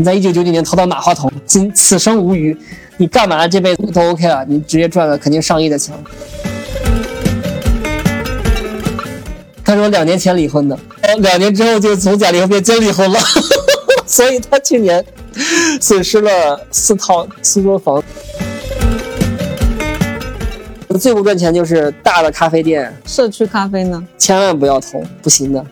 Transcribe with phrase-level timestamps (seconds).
[0.00, 2.56] 你在一九九九年投到马化腾，今此生无虞，
[2.96, 5.94] 你干嘛这辈子都 OK 了，你直接赚了肯定上亿的钱。
[9.62, 10.78] 他说两年前离婚的，
[11.18, 13.20] 两年之后就从假离婚变真离婚了，
[14.06, 15.04] 所以他去年
[15.82, 18.02] 损失了四套四座房。
[20.98, 24.02] 最不赚钱就是大的咖啡店，社区咖啡呢？
[24.16, 25.62] 千万不要投，不行的。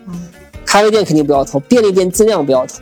[0.63, 2.75] 咖啡店肯定不要投，便利店尽量不要投。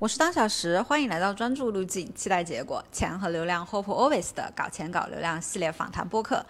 [0.00, 6.44] 我是当小时，欢迎来到专注路径，期待结果，钱和流量，Hope Always 的搞钱搞流量系列访谈播客。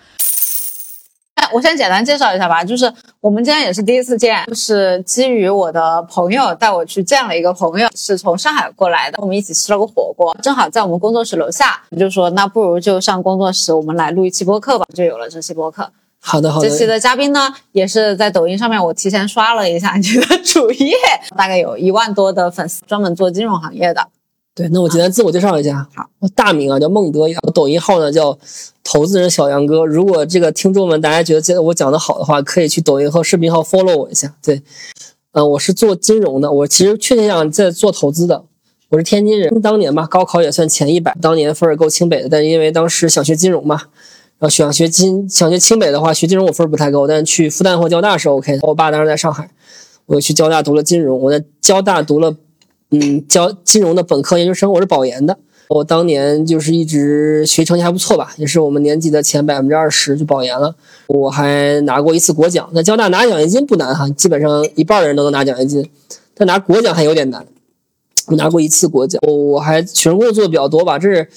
[1.51, 15.91] 我先简单介绍一下吧，就是我们今天也是第一次见，就是基于我的朋友带我去见了一个朋友，是从上海过来的，我们一起吃了个火锅，正好在我们工作室楼下，我就说那不如就上工作室，我们来录一期播客吧，就有了这期播客。
[16.29, 16.69] 好的，好的。
[16.69, 20.95] 这期的嘉宾呢，也是在抖音上面，我提前刷了一下你的主页，
[21.35, 24.09] 大概有一万多的粉丝，专门做金融行业的。
[24.55, 28.39] 对，那我简单自我介绍一下，好，我大名啊叫孟德阳，我抖音号呢叫
[28.85, 29.87] 投资人小杨哥。
[29.87, 34.35] 如果这个听众们大家觉得我讲的好的话，可以去抖音和视频号 follow 我一下。
[34.43, 34.61] 对，
[35.33, 38.45] 嗯，我是做金融的，我其实确切讲在做投资的。
[38.91, 43.85] 我是天津人，当年吧高考也算前一百，当年分儿够清北的，但是因为当时想学金融嘛。
[44.41, 48.61] 呃想学金，想学清北的话，学金融我分不太高，但是去复旦或交大是 OK 的。
[48.63, 49.51] 我爸当时在上海，
[50.07, 52.37] 我去交大读了金融，我在交大读了，
[52.91, 54.71] 嗯，交金融的本科研究生。
[54.71, 55.37] 我是保研的，
[55.71, 60.77] 我当年就是一直学习成绩还不错吧，也是我们年级的前百分之二十就保研了。
[61.09, 65.91] 我还拿过一次国奖，在交大拿奖学金不难哈，基本上一半的人都能拿奖学金，
[66.37, 67.45] 但拿国奖还有点难。
[68.29, 71.29] 我拿过一次国奖，我我还学生工作做的比较多吧，这是。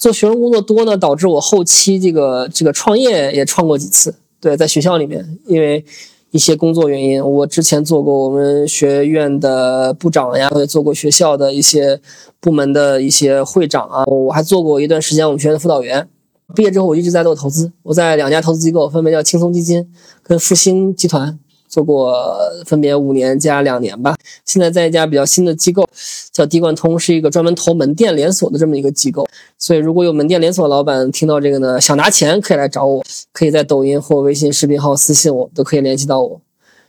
[0.00, 4.14] 做学生工作多呢，导致我后期这个这个创业也创过几次。
[4.40, 5.84] 对，在学校里面，因为
[6.30, 12.00] 一些工作原因，我之前做过我们学院的部长呀，也做过学校的一些
[12.40, 14.02] 部门的一些会长啊。
[14.06, 16.08] 我还做过一段时间我们学院的辅导员。
[16.54, 19.86] 毕业之后，我一直在做投资，我在两家投资机构，分别叫青松基金
[20.22, 21.38] 跟复兴集团。
[21.70, 22.36] 做过
[22.66, 25.88] 分别五年加两年吧，现在在一家比较新的机构，
[26.32, 29.26] 叫滴贯通，是一个专门投门店连锁的这么一个机构。
[29.56, 36.40] 所以如果有门店连锁老板听到这个呢，想拿钱可以来找我，可以在抖音或微信视频号私信我，都可以联系到我。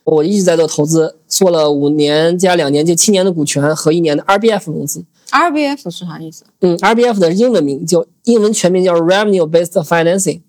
[0.03, 5.05] 我一直在做投资，做了五年加两年，就七年的股权和一年的 RBF 融资。
[5.29, 6.43] RBF 是啥意思？
[6.61, 10.41] 嗯，RBF 的英文名叫英文全名叫 Revenue Based Financing，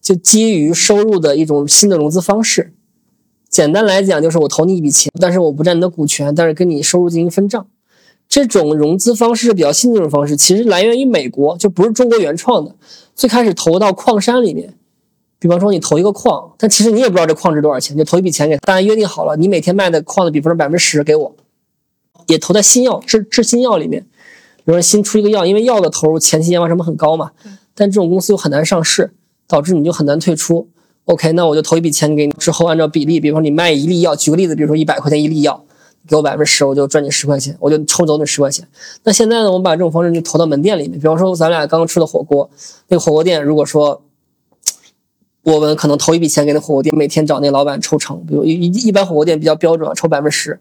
[0.00, 2.72] 就基于收入的一种新的融资方式。
[3.48, 7.66] 简单来讲，就是我投你一笔钱，但是我不占你的股权，但是跟你收入进行分账。
[8.28, 12.74] 这种融资方式是比较新的一种方式，其实来源于美国，就不是中国原创的。
[13.14, 14.74] 最开始投到矿山里面，
[15.38, 21.34] 比方说你投一个矿，但其实你也不知道这矿值多少钱，就投一笔钱给，大家约定好了，你每天卖的矿的比方说百分之十给我。
[22.26, 24.02] 也投在新药制制新药里面，
[24.56, 27.30] 比如说新出一个药，因为药的投入前期研发成本很高嘛，
[27.74, 29.10] 但这种公司又很难上市，
[29.46, 30.68] 导致你就很难退出。
[31.08, 35.64] OK，那我就投一笔钱给你，之后按照比例，比如说你卖一粒药，举个例子，比如说一百块钱一粒药，
[36.06, 38.68] 给我百分之十，我就赚你十块钱，我就抽走那十块钱。
[39.04, 42.50] 那现在呢，我们把这种方式就投到门店里面，比方说咱俩刚刚吃的火锅，
[42.88, 44.02] 那个火锅店，如果说
[45.44, 50.60] 我们可能投一笔钱给那火锅店，每天找那老板抽成，比如一一般火锅店比较标准，抽百分之十，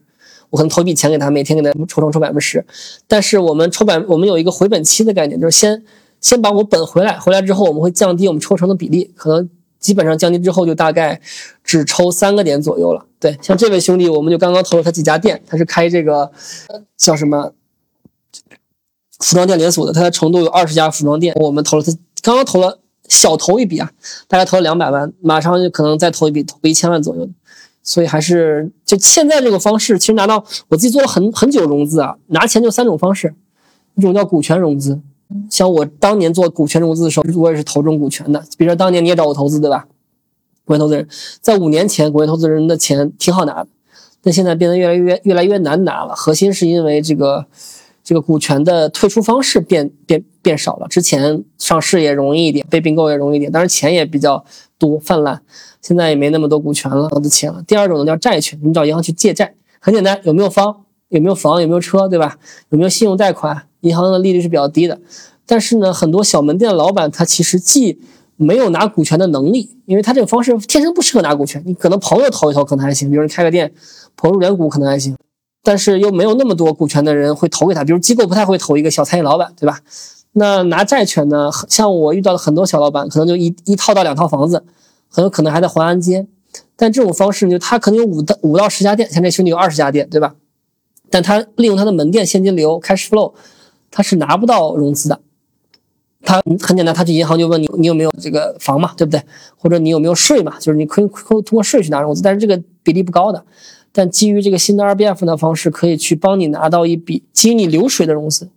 [0.50, 2.66] 我可能投一笔钱给他，每天给他抽成抽百分之十。
[3.06, 5.84] 但是我们抽百，我们有一个回本期的概念，就是先
[6.22, 9.50] 先把我本回来，回来之后我们会降低我们抽成的比例，可能。
[9.88, 11.18] 基本上降低之后，就大概
[11.64, 13.06] 只抽三个点左右了。
[13.22, 16.30] 对，像这位兄弟，我们就刚刚投了他几家店，他是开这个
[16.98, 17.54] 叫什么
[19.20, 21.34] 服装店连锁的，他在成都有二十家服装店。
[21.40, 23.90] 我们投了他刚刚投了小投一笔啊，
[24.28, 27.30] 大概投了两百万，马上就可能再投一笔，投个一千万左右。
[27.82, 33.34] 所以还是就现在这个方式，其实拿到我自己做了很很久融资啊，拿钱就三种方式，
[33.96, 35.00] 一种叫股权融资。
[35.50, 38.44] 像我当年做股权融资的时候，我也是投中股权的。
[38.58, 39.88] 比如说当年你也找我投资，对吧？
[40.66, 41.08] 股权投资人，
[41.42, 43.70] 在五年前，股权投资人的钱挺好拿的，
[44.22, 46.16] 但现在变得越来越越来越难拿了。
[46.16, 47.46] 核心是因为这个
[48.04, 50.88] 这个股权的退出方式变变变少了。
[50.88, 54.44] 之前上市也容易一点，被并购也容易一点，当然钱也比较
[54.78, 55.42] 多泛滥。
[55.82, 57.64] 现在也没那么多股权了，的钱了。
[57.68, 60.84] 第二种呢叫债权，你找银行去借债，很简单，有没有方？
[61.10, 61.62] 有没有房？
[61.62, 62.08] 有没有车？
[62.08, 62.38] 对吧？
[62.70, 63.64] 有没有信用贷款？
[63.82, 65.00] 银行的利率是比较低的，
[65.46, 68.00] 但是呢，很多小门店的老板他其实既
[68.36, 71.62] 没有拿股权的能力，因为他这个方式天生不适合拿股权。
[71.66, 73.72] 你可能朋友投一投可能还行，比如你开个店，
[74.16, 75.16] 朋友入点股可能还行，
[75.64, 77.84] 但是又没有那么多股权的人会投给他。
[77.84, 79.80] 比如机构不太会投一个小餐饮老板，对吧？
[80.34, 81.50] 那拿债权呢？
[81.70, 84.64] 像我遇到的很多小老板，可能就一一套到两套房子，
[85.08, 86.28] 很有可能还在淮安街。
[86.76, 90.36] 但这种方式，就他可能有五到五到十家店，像这兄弟有二十家店，对吧？
[91.10, 93.34] 但他利用他的门店现金流 cash flow，
[93.92, 95.20] 他是拿不到融资的。
[96.24, 99.22] 他很简单，他去银行就问你，你有没有这个房嘛，对不对？
[99.56, 100.60] 或者你有没有税嘛？
[100.60, 103.46] 就是你可以通过税去拿融资，但是这个比例不高的。
[103.94, 108.50] 但基于这个新的 RBF 的方式，可以去帮你拿到一笔基于你流水的融资。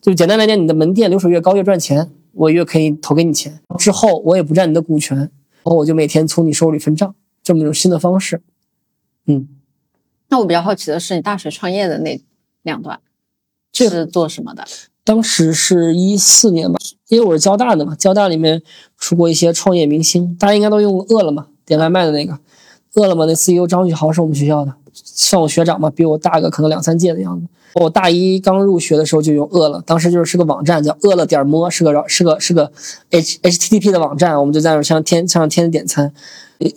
[0.00, 3.60] 就简单来讲，你的门店流水越高越赚钱，我越可以投给你钱。
[3.76, 5.30] 之后我也不占你的股权，然
[5.64, 7.12] 后我就每天从你手里分账，
[7.42, 8.40] 这么一种新的方式。
[9.26, 9.48] 嗯，
[10.28, 12.20] 那我比较好奇的是，你大学创业的那
[12.62, 13.00] 两段
[13.72, 14.64] 是做什么的？
[15.04, 16.78] 当时是一四年吧，
[17.08, 18.60] 因为我是交大的嘛，交大里面
[18.98, 22.38] 出过一些创业明星，大家应该都用过饿了么点外卖的那个，
[22.94, 27.46] 饿了么那 CEO 张宇豪是我们学校的，算我学长嘛，比我大个可能两三届的样子。
[27.74, 32.72] 我大一刚入学的时候就用饿了，当时就是是个网站叫饿了点么，是个是个是个
[33.10, 36.12] H HTTP 的网站，我们就在那上天上天天点餐。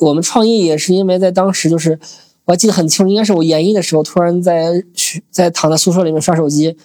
[0.01, 1.97] 我们创业也是因为在当时就是
[2.49, 4.83] 我记得很清楚，应该是我研一的时候，突然在
[5.29, 6.75] 在躺在宿舍里面刷手机。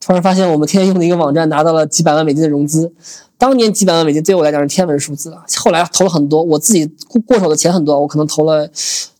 [0.00, 2.90] 突然发现，我们天天用的一个网站拿到了几百万美金的融资。
[3.36, 5.44] 当年几百万美金对我来讲是天文数字了。
[5.58, 8.66] 后来投了很多，我自己过过手的钱很多，我可能投了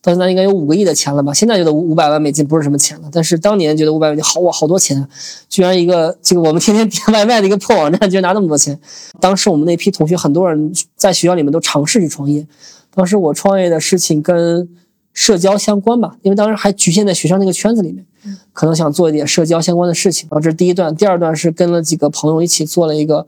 [0.00, 1.34] 到现在应该有五个亿的钱了吧。
[1.34, 5.06] 现在觉得五五百万美金不是什么钱了，但是当年觉得五百万美金好哇，好多钱！
[5.50, 8.80] 居然一个这个我们天天点外卖的一个破网站，居然拿那么多钱。
[9.20, 12.46] 当时我们那批同学很多人在学校里面都尝试去创业。
[12.94, 14.66] 当时我创业的事情跟
[15.12, 18.06] 社交相关吧，因为当时还局限在学校那个圈子里面。
[18.52, 20.94] 可能想做一点社交相关的事情，然后这是第一段。
[20.94, 23.26] 第二段是跟了几个朋友一起做了一个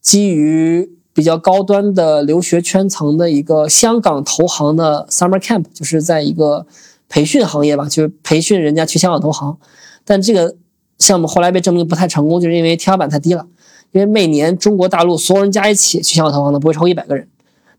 [0.00, 6.66] 基于比较高端的留学圈层的一个香港投行的 summer camp，就是在一个
[7.08, 9.56] 培训行业吧，就是培训人家去香港投行。
[10.04, 10.56] 但这个
[10.98, 13.46] 项目后来被证明不太成功，就是因为天花板太低了。
[13.92, 17.28] 因为每年中国大陆所有人加一起去香港投行的不会超过一百个人，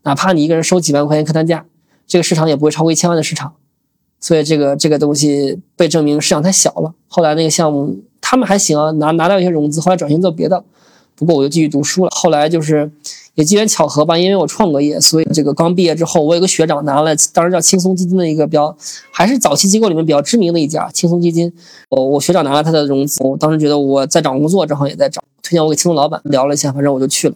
[0.04, 1.66] 哪怕你一个人收几万块钱客单价，
[2.08, 3.54] 这个市场也不会超过一千万的市场。
[4.20, 6.94] 所以这个这个东西被证明市场太小了。
[7.08, 10.64] 后来那个项目他们还行啊，拿拿到一些融资，后来转型做别的。
[11.16, 12.12] 不过我就继续读书了。
[12.16, 12.92] 后来就是
[13.36, 18.76] 也机缘巧合吧，因为我创过业，所以这个刚毕业之后，我有个学长拿了当时叫轻松基金的一个比较，
[19.12, 21.54] 还是早期机构里面比较知名的一家轻松基金。
[21.90, 27.36] 我我学长拿了他的融资，我当时觉得我在找工作，正好也在找，推荐我给轻松老板聊了一下，反正我就去了。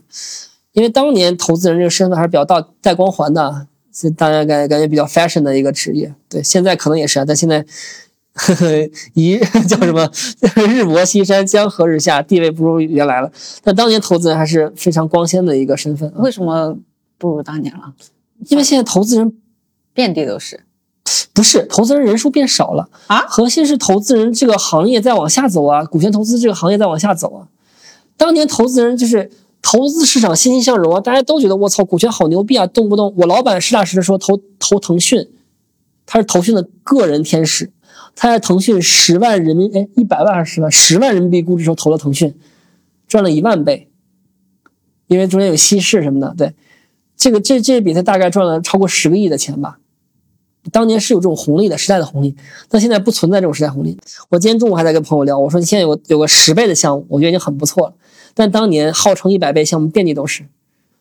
[0.73, 3.67] 因为当年投资人这个身份还是比较带带光环的。
[3.99, 7.65] 是大家感感觉比较 fashion 的一个职业，对，现在可能也是啊，但现在
[8.33, 8.65] 呵呵
[9.13, 9.37] 一
[9.67, 10.09] 叫什么
[10.69, 13.29] 日薄西山，江河日下，地位不如原来了。
[13.61, 16.13] 但当年投资人还是非常光鲜的一个身份。
[16.15, 16.77] 为什么
[17.17, 17.93] 不如当年了？
[18.47, 19.33] 因为现在投资人
[19.93, 20.61] 遍地都是，
[21.33, 23.25] 不是投资人人数变少了啊？
[23.27, 27.47] 核心是投资人这个行业在往下走啊，股权投资这个行业在往下走啊。
[28.15, 29.29] 当年投资人就是。
[29.71, 30.99] 投资市场欣欣向荣啊！
[30.99, 32.65] 大家都觉得我操，股权好牛逼啊！
[32.65, 35.29] 动不动我老板实打实的说投投腾讯，
[36.07, 37.71] 他是腾讯的个人天使，
[38.15, 42.33] 他在腾讯十万人民哎一百万还是十万十万人民币估值时候投了腾讯，
[43.07, 43.91] 赚了一万倍，
[45.05, 46.33] 因为中间有稀释什么的。
[46.35, 46.55] 对，
[47.15, 49.77] 这个这这笔他大概赚了超过十个亿的钱吧。
[50.71, 52.35] 当年是有这种红利的时代的红利，
[52.69, 53.99] 但现在不存在这种时代红利。
[54.29, 57.93] 我今天中午还在跟朋友聊，我说你现在有有个十倍的项目，我觉得已经很不错了。
[58.39, 60.45] 但当年号称一百倍项目遍地都是，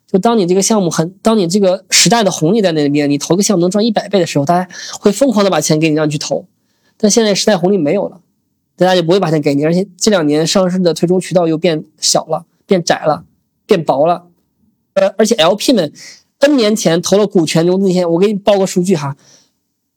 [0.09, 4.69] 就当你这个项目很，当你这个时代的红利在那边，你投个项目能赚一百倍的时候，大家
[4.99, 6.47] 会疯狂的把钱给你让你去投。
[6.97, 8.21] 但现在时代红利没有了，
[8.75, 13.25] 大家就不会把钱给你，而且这两年上市的退出渠道又变小了、变窄了、
[13.67, 14.27] 变薄了。
[14.95, 15.93] 呃，而且 LP 们
[16.41, 19.17] N 年前投了股权融资那些，我给你报个数据哈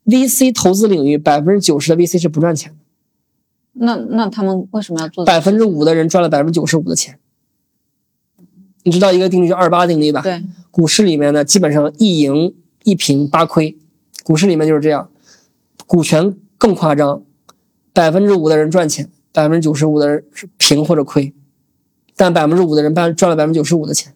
[0.06, 2.78] ，VC 投资领域百分之九十的 VC 是不赚钱的。
[3.74, 5.26] 那那他们为什么要做？
[5.26, 7.18] 百分之五的人赚了百分之九十五的钱。
[8.84, 10.22] 你知道一个定律叫二八定律吧？
[10.22, 13.78] 对，股市里面呢，基本上一赢一平八亏，
[14.24, 15.10] 股市里面就是这样。
[15.86, 17.22] 股权更夸张，
[17.94, 21.34] 百分之五的人赚钱，百分之九十五的人是平或者亏，
[22.16, 24.14] 但百分之五的人赚赚了百分之九十五的钱。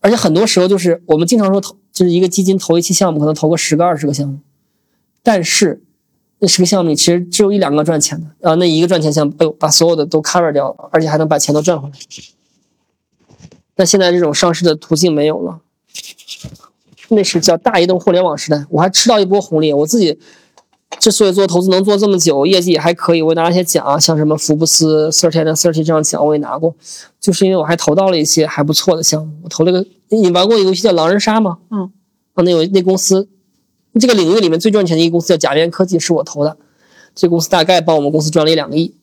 [0.00, 4.38] 而且很多时候就是我们经常说投，就是一个基金投一期项目，可能投个十个二十个项目，
[5.22, 5.82] 但是
[6.38, 11.94] 那十个项目里其实只有一两个赚钱的，啊那一个赚钱项目被把所有的都 cover 掉了，而且还能把钱都赚回来。
[13.76, 15.60] 那现在这种上市的途径没有了，
[17.10, 18.64] 那是叫大移动互联网时代。
[18.70, 19.72] 我还吃到一波红利。
[19.72, 20.18] 我自己
[20.98, 26.74] 之所以做投资能做这么久，业绩也还可以，我也拿了一些奖，啊像什么福布斯 Thirty and Thirty 这样奖我也拿过，
[27.20, 29.34] 就是因为我还投到了一些还不错的项目。
[29.42, 31.58] 我投了个，你玩过一个游戏叫狼人杀吗？
[31.70, 31.90] 嗯。
[32.34, 33.28] 啊，那有那公司，
[34.00, 36.56] 这个领域里面最赚钱的一个公司叫假面科技，是我投的。
[37.14, 38.94] 这公司大概帮我们公司赚了一两个亿，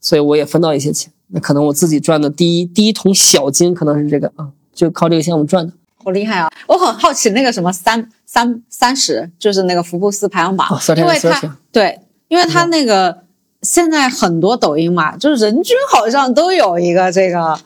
[0.00, 1.12] 所以我也分到一些钱。
[1.28, 5.72] 那可能我自己赚的第一第一桶小金可能是这个啊，就靠这个项目赚的。
[6.04, 6.50] 好厉害啊！
[6.66, 13.24] 我很好奇那个什么三三三十，就是那个福布斯排行榜，哦，30 30因为它对，因为它那个
[13.62, 17.58] 现在很多抖音嘛，就是人均好像都有一个这个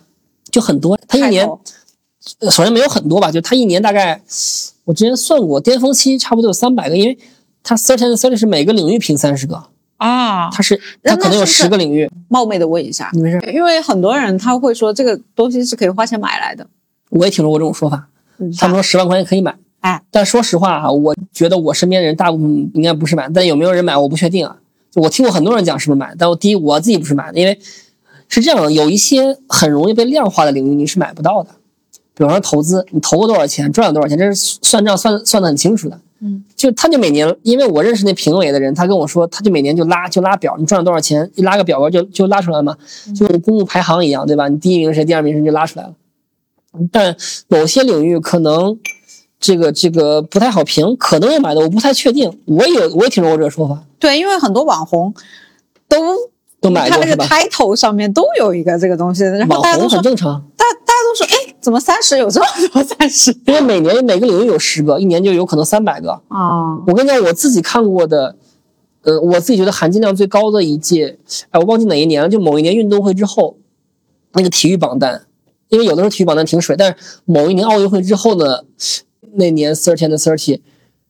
[0.50, 1.47] 就很多，他一年
[2.40, 4.21] 呃首先没有很多吧，就他一年大概
[4.85, 7.16] 我之前算过，巅峰期差不多有三百个，因为
[7.62, 9.62] 他 thirty and thirty 是每个领域评三十个，
[10.02, 10.50] 啊。
[10.50, 16.66] 他是那他可能有十个领域，冒昧的问一下，你没事，因为很多人他会说这个东西是可以花钱买来的，
[17.11, 24.56] 我也听说过这种说法，嗯他们说十万块钱可以买，哎，但说实话啊，我觉得我身边人大部分应该不是买，但有没有人买我不确定啊。
[24.90, 27.59] 就我听过很多人讲是不是买，但我第一我自己不是买的，因为
[28.28, 31.49] 是这样的，有一些很容易被量化的领域你是买不到的，
[32.14, 35.99] 比方说投资，你投过多少钱，赚了多少钱，这是算账算算的很清楚的。
[36.25, 42.76] 嗯，就他就每年，因为我认识那评委的人，他跟我说，他就每年就拉就拉表，你赚了多少钱，一拉个表格就就拉出来嘛，
[43.14, 44.47] 就跟公布排行一样，对吧？
[44.49, 45.93] 你第一名谁，第二名谁就拉出来了。
[46.91, 47.17] 但
[47.49, 48.79] 某些领域可能
[49.41, 52.38] 这个这个不太好评，可能也买的，我不太确定。
[52.47, 55.12] 我也我也听说过这个说法，对，因为很多网红
[55.88, 55.99] 都
[56.61, 60.82] 都买他那个？title 上面都有一个这个东西，然后网红大家都说很正常，大大家都说，哎，
[61.62, 66.21] 怎么三十有这么多三十因为每年每个领域有十个，一年就有可能三百个。
[66.26, 66.76] 啊？
[66.88, 68.37] 我跟你讲，我自己看过的，
[69.02, 71.19] 呃，我自己觉得含金量最高的一届，
[71.50, 73.57] 哎，我忘记哪一年了，就某一年运动会之后，
[74.33, 75.25] 那个体育榜单，
[75.69, 78.64] 因为有的时候体育榜单挺水，但是某一年奥运会之后呢，
[79.35, 80.61] 那年 thirty and thirty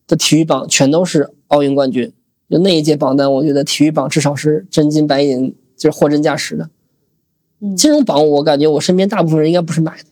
[0.06, 2.12] 的体育榜全都是奥运冠军，
[2.50, 6.68] 就那一届榜单，我觉得体育榜至少是真金白银，就是货真价实的。
[7.62, 10.04] 嗯金融榜我感觉我身边大部分人应该不是买的，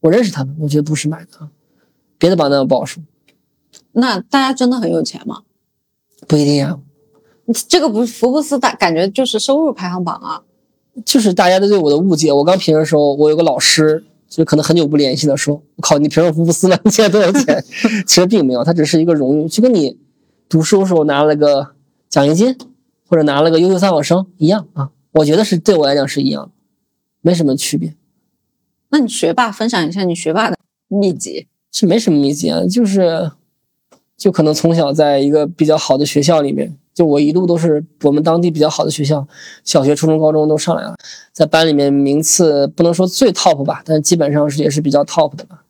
[0.00, 1.50] 我认识他们，我觉得不是买的啊，
[2.18, 3.02] 别的榜单我不好说，
[3.92, 5.42] 那大家真的很有钱吗？
[6.26, 6.78] 不一定啊。
[7.66, 10.42] 这个不是福布斯大，感觉就是收入排行榜啊。
[11.04, 12.32] 就是大家都对我的误解。
[12.32, 17.64] 我刚评的时候，我有个老师，就可能很久不联系的说：“我靠，你评上福布斯了，你现在多少钱？”
[18.04, 19.98] 其实并没有，它只是一个荣誉，就跟你
[20.48, 21.68] 读书时候拿了个
[22.08, 22.58] 奖学金
[23.06, 24.90] 或者拿了个优秀三好生一样啊。
[25.12, 26.50] 我觉得是对我来讲是一样的，
[27.22, 27.94] 没什么区别，
[28.90, 30.56] 那你学霸分享一下你学霸的
[30.88, 31.46] 秘籍。
[31.70, 33.30] 是没什么秘籍啊，就是
[34.16, 39.28] 就可能从小在一个比较好的学校里面，就我一路都是我们当地比较好的学校，
[39.62, 40.96] 小学、初中、高中都上来了，
[41.30, 45.62] 在班里面名次不能说最 top 吧，但基本上是也是比较 top 的吧，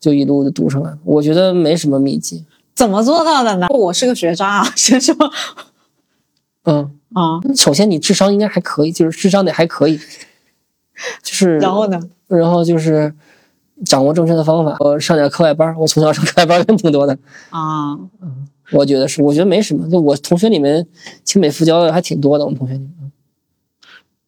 [0.00, 0.98] 就一路的读上来了。
[1.04, 2.44] 我觉得没什么秘籍，
[2.74, 3.68] 怎么做到的呢？
[3.70, 5.14] 我是个学渣啊， 先说
[6.64, 9.98] 嗯，啊，首先你智商应该还可以，就是智商得还可以，
[11.22, 12.00] 就是然后呢？
[12.28, 13.12] 然后就是
[13.84, 17.16] 掌握正确的方法，我上点课外班，我从小上课外班人挺多的，
[17.50, 20.84] 啊，嗯我觉得是，我觉得没什么，就我同学里面
[21.22, 22.90] 清北复交的还挺多的，我们同学里面。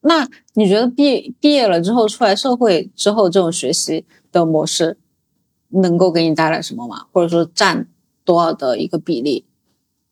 [0.02, 4.96] 那你觉得毕毕业了之后出来社会之后，这种学习的模式
[5.70, 7.06] 能够给你带来什么吗？
[7.12, 7.88] 或者说占
[8.24, 9.44] 多少的一个比例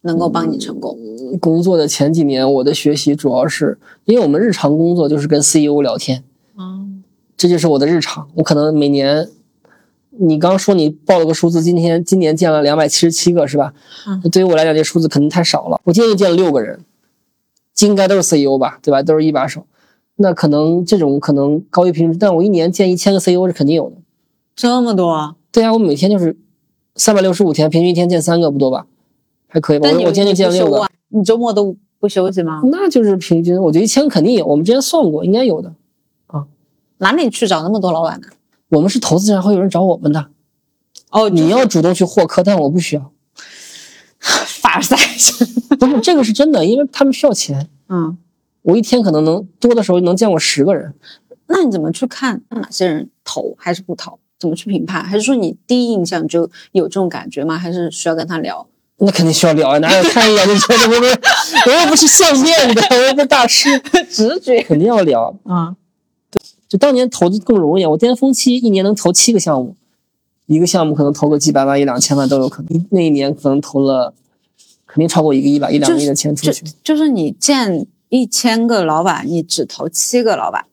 [0.01, 0.99] 能够帮你成功？
[1.41, 6.25] 工作的前几年，我的学习主要是因为我们日常工作就是跟 CEO 聊天，
[6.59, 7.03] 嗯
[7.37, 8.29] 这就是我的日常。
[8.35, 9.29] 我可能每年，
[10.11, 13.75] 你刚说你报了个数字，今天今年见了两百七十七个是吧？
[14.07, 15.81] 嗯对于我来讲，这数字肯定太少了。
[15.85, 16.81] 我今天就见了六个人，
[17.81, 19.03] 应该都是 CEO 吧，对吧？
[19.03, 19.67] 都是一把手。
[20.17, 23.97] 那可能这种可能高于平均，但我一年见一千个 CEO 是肯定有的。
[24.55, 25.37] 这么多啊？
[25.53, 26.39] 对呀、我每天就是
[26.95, 28.87] 三百六十五天，平均一天见三个，不多吧？
[29.47, 29.89] 还可以吧？
[29.91, 32.63] 但你我我今天就见了六个你周末都不休息吗？
[32.73, 35.75] 那就是平均，我觉得一千肯定有，我们之前算过，应该有的。
[36.99, 38.29] 哪里去找那么多老板呢？
[38.69, 40.29] 我们是投资人，会有人找我们的。
[41.11, 43.12] 哦，你要主动去获客，但我不需要。
[44.19, 44.97] 凡尔赛，
[45.79, 47.69] 不是这个是真的，因为他们需要钱。
[47.88, 48.17] 嗯，
[48.62, 50.95] 我一天可能能多的时候能见过十个人，
[51.47, 54.19] 那你怎么去看哪些人投还是不投？
[54.38, 55.03] 怎么去评判？
[55.05, 57.57] 还是说你第一印象就有这种感觉吗？
[57.57, 58.67] 还是需要跟他聊？
[58.99, 61.21] 那肯定需要聊啊，哪有看一眼就觉得我们
[61.67, 63.79] 我又不是相面的，我又不是大师，
[64.11, 65.35] 直觉肯定要聊。
[65.45, 65.76] 啊，
[66.69, 69.77] 就当年投资更容易，我巅峰期一年能投七个项目，
[70.47, 72.87] 一个项目可能投个几百万、一两千万都有可能。
[72.91, 74.13] 那一年可能投了，
[74.87, 76.65] 肯定超过一个亿吧，一两个亿的钱出就去。
[76.83, 80.65] 就是你见一千个老板，你只投七个老板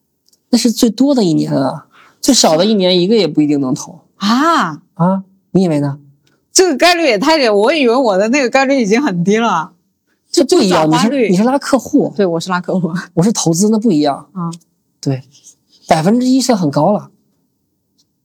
[0.50, 1.88] 那是最多的一年啊，
[2.22, 5.24] 最少的一年一个也不一定能投啊，啊。
[5.52, 6.00] 你以为呢？
[6.52, 9.72] 这个概率也太低，我以为我的那个概率已经很低了。
[10.32, 14.28] 这不一样，你是你是拉客户，对，我是拉客户我是投资，那不一样。
[14.34, 14.60] 啊，对，
[15.88, 17.12] 百分之一是很高了。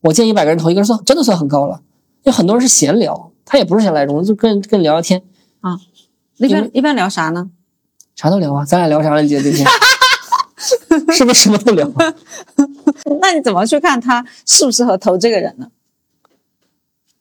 [0.01, 1.83] 我见一百个人投一个人算真的算很高了，
[2.23, 5.23] 有很多人是闲聊，他也不是想来融资，就跟跟聊聊天
[5.61, 5.79] 啊，
[6.37, 7.51] 一般一般聊啥呢？
[8.15, 8.65] 啥都聊啊。
[8.65, 9.23] 咱俩聊啥了？
[9.23, 9.67] 你姐今天
[11.13, 11.91] 是不是什么都聊？
[13.21, 15.69] 那你怎么去看他适不适合投这个人呢？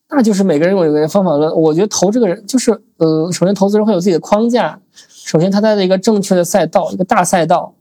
[0.09, 1.51] 那就是每个人有每个人方法论。
[1.53, 7.73] 我觉得投这个人就是，呃，首先投资人会有自己的框架，首先他在一个正确的赛道，一个大赛道，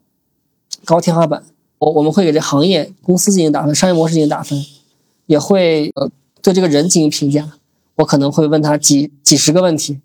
[0.84, 1.44] 高天花板。
[1.78, 4.58] 我我们会给这行业、公司进行打分，商业模式进行打分，
[5.26, 6.10] 也会呃
[6.42, 7.52] 对这个人进行评价。
[7.96, 10.00] 我可能会问他几几十个问题：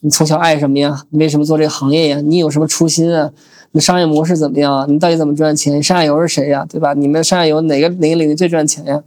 [0.00, 1.04] 你从小爱什么呀？
[1.10, 2.20] 你为什么做这个行业呀？
[2.20, 3.30] 你有什么初心啊？
[3.72, 4.86] 你商业模式怎么样啊？
[4.88, 5.82] 你到底怎么赚钱？
[5.82, 6.66] 上下游是谁呀？
[6.68, 6.92] 对吧？
[6.94, 9.02] 你们上下游哪个哪个领域最赚钱呀？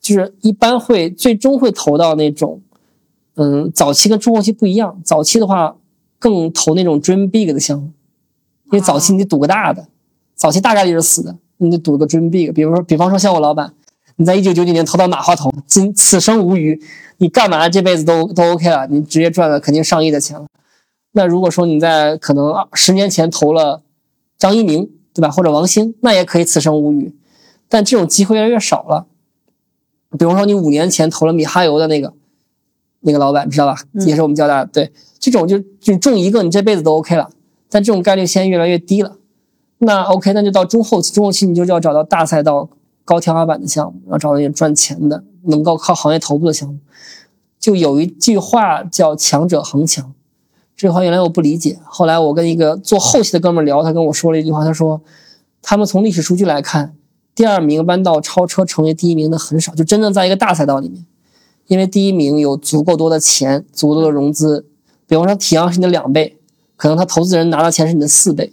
[0.00, 2.60] 就是一般会最终会投到那种，
[3.34, 5.00] 嗯，早期跟中后期不一样。
[5.04, 5.76] 早期的话
[6.18, 7.90] 更投那种 dream big 的项目，
[8.64, 9.86] 因为早期你赌个大的，
[10.40, 12.50] 早期大概率是死的，你得赌个 dream big。
[12.50, 13.74] 比如说，比方说像我老板，
[14.16, 16.80] 你在一九九九年投到马化腾，今此生无虞，
[17.18, 20.46] 你干嘛这辈子都都 OK 了，你直接赚了肯定上亿的钱了。
[21.12, 23.82] 那如果说你在可能十年前投了
[24.38, 25.30] 张一鸣，对吧？
[25.30, 27.14] 或者王兴，那也可以此生无虞，
[27.68, 29.08] 但这种机会越来越少了。
[30.18, 32.14] 比如说，你五年前投了米哈游的那个
[33.00, 33.76] 那个老板，知道吧？
[34.06, 34.70] 也是我们交大的。
[34.72, 37.28] 对，这种就就中一个，你这辈子都 OK 了。
[37.68, 39.18] 但这种概率现在越来越低了。
[39.80, 42.68] 那 OK，那就到中后期，中后期你就要找到大赛道、
[43.04, 46.78] 高天花板的项目，要找到那些赚钱的、能够靠行业头部的项目。
[47.58, 50.12] 就有一句话叫“强者恒强”，
[50.76, 55.00] 这句话原来我不理解，后来我跟一个做后期的哥们聊，他跟我说了一句话，他说
[55.60, 56.94] 他们从历史数据来看。
[57.32, 61.06] 第二名弯道超车成为第一名的很少，就真正在一个大赛道里面，
[61.68, 64.66] 因为第一名有足够多的钱，足够多的融资。
[65.06, 66.36] 比方说，体量是你的两倍，
[66.76, 68.52] 可能他投资人拿到钱是你的四倍，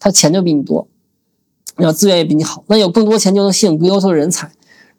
[0.00, 0.88] 他钱就比你多，
[1.76, 4.50] 然后资源也比你好，那有更多钱就能吸引更优秀的人才。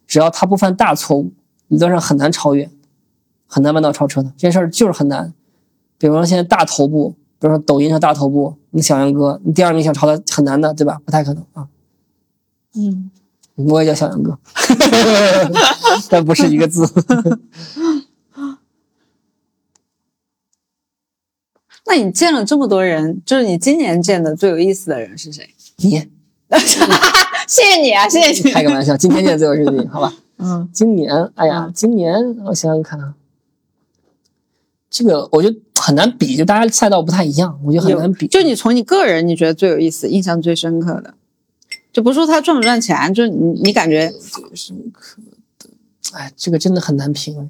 [0.08, 1.34] 只要他不犯大错误，
[1.68, 2.70] 理论上很难超越，
[3.48, 4.30] 很难弯道超车的。
[4.38, 5.34] 这件事儿就是很难。
[5.98, 11.00] 比方说，现在大头部，比如说抖音上大头部，你小杨哥，你第二名想超他很难的，对吧？
[11.06, 11.68] 不太可能啊。
[12.76, 13.10] 嗯，
[13.56, 14.38] 我也叫小杨哥，
[16.10, 16.86] 但不是一个字。
[21.86, 25.50] 那你见了这么多人，就是你今年见的最有意思的人是谁？
[25.78, 25.92] 你，
[27.48, 28.52] 谢谢你啊，谢谢你。
[28.54, 30.14] 开个玩笑，今天见的最有意思好吧？
[30.38, 32.14] 嗯，今年，哎呀，今年
[32.46, 33.16] 我想想看啊，
[34.90, 38.28] 这个我觉得很难比，就大家赛道不太一样，我觉得很难比。
[38.28, 41.16] 就你从你个人，你觉得最有意思、印象最深刻的，
[41.92, 45.18] 就不说他赚不赚钱，就是你你感觉最深刻
[45.60, 45.70] 的，
[46.14, 47.50] 哎，这个真的很难评。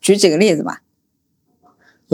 [0.00, 0.80] 举几个例子吧。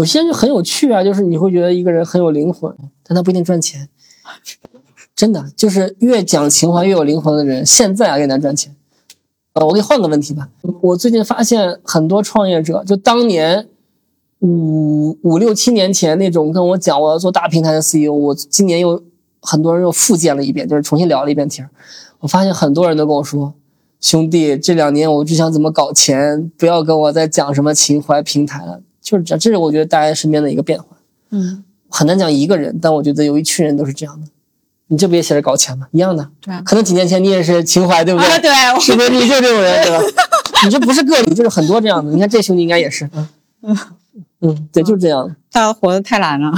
[0.00, 3.86] 有些人就很有趣啊，就是你会觉得一个人很有灵魂，但他不一定赚钱。
[5.14, 8.74] 真的，就是越讲情怀越有灵魂的人，现在啊越难赚钱。
[9.52, 10.48] 呃，我给你换个问题吧。
[10.80, 13.68] 我最近发现很多创业者，就当年
[14.38, 19.02] 五五六七年前那种跟我讲我要做大平台的 CEO，我今年又
[19.42, 21.68] 很多人又复见了一遍，就是重新聊了一遍天
[22.20, 23.52] 我发现很多人都跟我说，
[24.00, 28.80] 兄弟，这两年我就想怎么搞钱，不要跟我再讲什么情怀平台了。
[29.10, 30.96] 就是这，这是我觉得大家身边的一个变化。
[31.30, 34.28] 嗯，很难讲一个人，但我觉得有一群人都是这样的。
[34.86, 35.88] 你这不也写着搞钱吗？
[35.90, 36.30] 一样的。
[36.40, 38.28] 对啊可能几年前你也是情怀，对不对？
[38.28, 40.04] 啊，对，我 是不是你就这种人，对吧？
[40.64, 42.12] 你这不是个例，就是很多这样的。
[42.12, 43.10] 你看这兄弟应该也是。
[43.12, 43.76] 嗯
[44.42, 45.34] 嗯，对，就是这样的。
[45.50, 46.52] 大家活得太难了。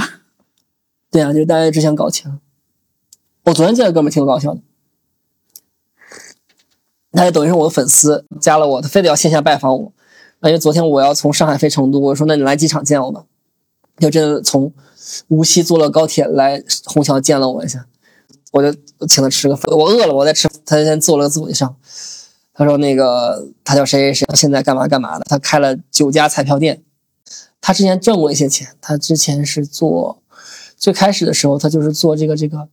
[1.09, 2.39] 对啊，就是大家只想搞钱。
[3.45, 4.61] 我昨天见的哥们儿挺搞笑的，
[7.11, 9.91] 他在抖音上我的粉丝，加了我，他非得要线下拜访我。
[10.49, 13.25] 因为昨天我要从上海飞成都，我说那你来机场见我吧。
[13.99, 14.73] 就真的从
[15.27, 17.85] 无锡坐了高铁来虹桥见了我一下，
[18.51, 18.77] 我就
[19.07, 19.75] 请他吃个饭。
[19.77, 21.75] 我饿了，我在吃，他先做了个自我介绍。
[22.53, 25.25] 他说那个他叫谁谁谁，现在干嘛干嘛的。
[25.29, 26.81] 他开了九家彩票店，
[27.61, 28.75] 他之前挣过一些钱。
[28.81, 30.21] 他之前是做
[30.75, 32.67] 最开始的时候，他就是做这个这个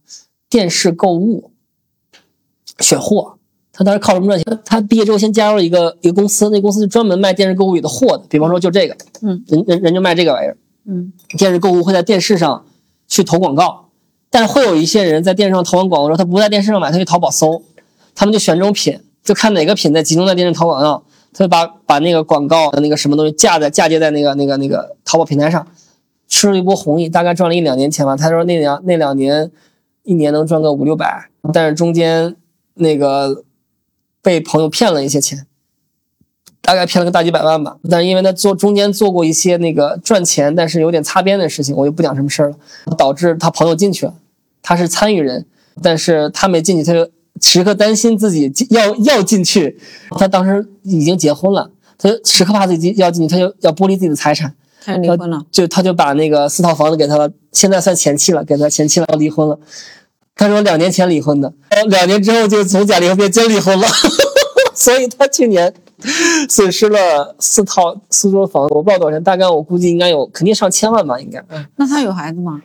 [0.49, 1.51] 电视购物
[2.79, 3.37] 选货。
[3.81, 4.59] 他当时靠什么赚钱？
[4.63, 8.25] 他毕业之后先加入了一个一个公司，那公司就专门卖电视购物里的货的。
[8.29, 10.55] 比方说就这个，嗯，人人人就卖这个玩意儿。
[10.85, 12.67] 嗯电视购物会在电视上
[13.09, 13.89] 去投广告，
[14.29, 17.63] 但是会有一些人在电视上投完广告之后，他不在电视上买，他去淘宝搜，
[18.15, 25.67] 他们就选这种品，就看哪个品在集中在电视淘广告，他就把把那个广告的那个什么东西架在嫁接在那个那个那个淘宝平台上，
[26.29, 28.15] 吃了一波红利，大概赚了一两年钱吧。
[28.15, 29.51] 他说那两那两年
[30.03, 32.37] 一年能赚个五六百，但是中间
[32.75, 33.45] 那个
[34.23, 35.47] 被朋友骗了一些钱。
[36.63, 42.57] 大概骗了个大几百万吧，但是因为他做中间做过一些那个赚钱，但是有点擦边的事情，我就不讲什么事儿了，
[42.97, 44.15] 导致他朋友进去了，
[44.63, 45.47] 他是参与人，
[45.83, 49.81] 但是他没进去，他就时刻担心自己要要进去，
[50.11, 54.55] 他当时已经结婚了，他就时刻怕自己要进去，他就要剥离自己的财产，
[54.85, 55.43] 他离婚了。
[55.51, 59.59] 就他就把那个四套房子给他了，现在算前妻了，给他前妻了，要离婚了。
[60.41, 63.87] 他说两年前离婚的，呃两年之后就从假离婚变真离婚了，
[64.75, 65.75] 所以他去年
[66.49, 71.45] 损失了四套苏州房子，我不知道多少钱，大概我估计应该有肯定上千万吧，应该。
[71.51, 72.63] 嗯，那他有孩子吗？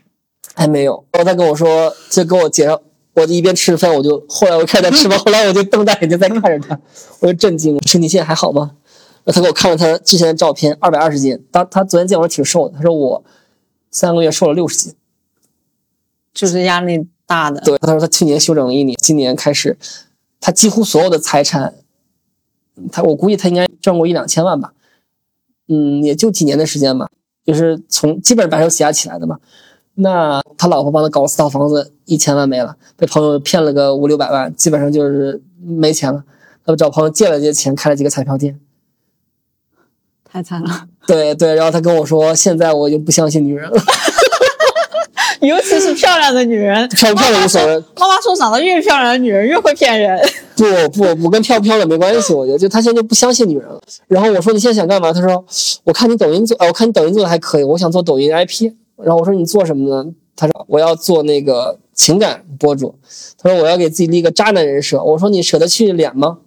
[0.54, 1.04] 还没有。
[1.12, 2.82] 然后他跟我说，就跟我介绍，
[3.14, 6.80] 我一边吃着饭，我就后来我看他吃饭，后来我就瞪大眼睛在看着他，
[7.20, 7.82] 我就震惊了。
[7.86, 8.72] 身体现在还好吗？
[9.26, 11.46] 他给我看了他之前的照片，二百二十斤。
[11.52, 13.22] 他他昨天见我挺瘦的，他说我
[13.92, 14.96] 三个月瘦了六十斤。
[16.34, 17.62] 就是压力大的。
[17.62, 19.78] 对，他说他去年休整了一年，今年开始，
[20.40, 21.74] 他几乎所有的财产，
[22.92, 24.74] 他我估计他应该赚过一两千万吧，
[25.68, 27.10] 嗯，也就几年的时间吧，
[27.46, 29.40] 就是从基本上白手起家起来的嘛。
[29.98, 36.24] 那他老婆帮他搞四套房子，一千万没了，被朋友骗了个五六百万，基本上就是没钱了。
[36.66, 38.60] 他就找朋友借了这些钱，开了几个彩票店。
[40.24, 43.78] 太惨了，对对，然后他跟我说，现在我就不相信女人了，
[45.46, 46.88] 尤其是漂亮的女人。
[46.90, 47.78] 漂不漂亮无所谓。
[47.98, 50.20] 妈妈说，长得越漂亮的女人越会骗人。
[50.56, 53.82] 不不不跟漂不漂亮没关系，我觉得就他现在就不相信女人了。
[54.08, 55.12] 然后我说你现在想干嘛？
[55.12, 55.44] 他说
[55.84, 58.72] 我看你抖音做，呃，我看你抖音做的还可以，我想做抖音 IP。
[59.04, 60.12] 然后我说你做什么呢？
[60.36, 62.96] 他说我要做那个情感博主。
[63.38, 65.04] 他说我要给自己立个渣男人设。
[65.04, 66.38] 我说你舍得去脸吗？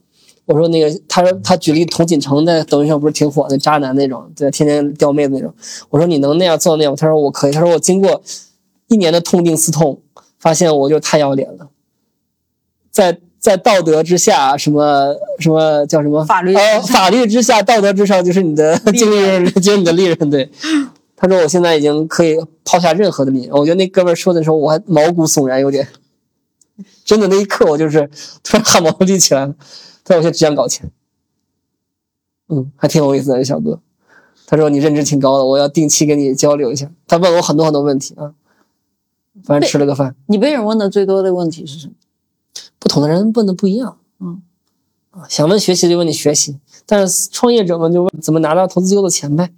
[0.46, 5.52] 我说那个，他说他举例童锦成在抖音上不是挺火的渣男那种，对，天天撩妹子那种。
[5.90, 6.96] 我说你能那样做到那样吗？
[6.98, 7.52] 他说我可以。
[7.52, 8.22] 他说我经过
[8.88, 10.02] 一年的痛定思痛，
[10.38, 11.68] 发现我就太要脸了，
[12.90, 20.30] 在在道德之下，什么什么叫什么法律呃法律之下，道德之上就是你的经理人， 就是你的利润。
[20.30, 20.50] 对，
[21.14, 23.50] 他说我现在已经可以抛下任何的利润。
[23.58, 25.86] 我觉得那哥们儿说的时候，我还毛骨悚然，有点
[27.04, 28.10] 真的那一刻，我就是
[28.42, 29.54] 突然汗毛都立起来了。
[30.04, 30.90] 他说我现在只想搞钱，
[32.48, 33.80] 嗯，还挺有意思的这小哥。
[34.46, 36.90] 他说你认知挺高的，我要定期跟你交流一下。
[37.06, 38.32] 他问我很多很多问题啊，
[39.48, 40.14] 反正吃了个饭。
[40.26, 41.94] 你被人问的最多的问题是什么？
[42.78, 44.42] 不同的人问的不一样，嗯，
[45.10, 49.50] 啊，想问学习就问你学习，但是创业者们就问怎么拿到投资机构的钱呗，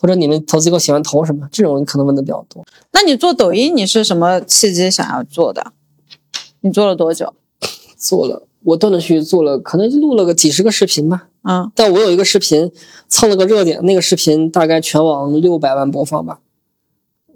[0.00, 2.64] 或者你们投资机构喜欢投什么，这种人可能问的比较多。
[2.92, 5.72] 那你做抖音，你是什么契机想要做的？
[6.60, 7.32] 你做了多久？
[7.96, 11.28] 做了，我断断续续做了，可能就录了个几十个视频吧。
[11.42, 12.70] 嗯，但我有一个视频
[13.08, 16.40] 蹭了个热点，那个视频大概全网六百万播放吧，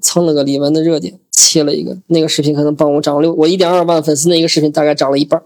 [0.01, 5.45] 蹭了个李玟的热点，切了一个那个视频可能帮我涨了六，我一点二万粉丝那一个视频大概涨了一半儿。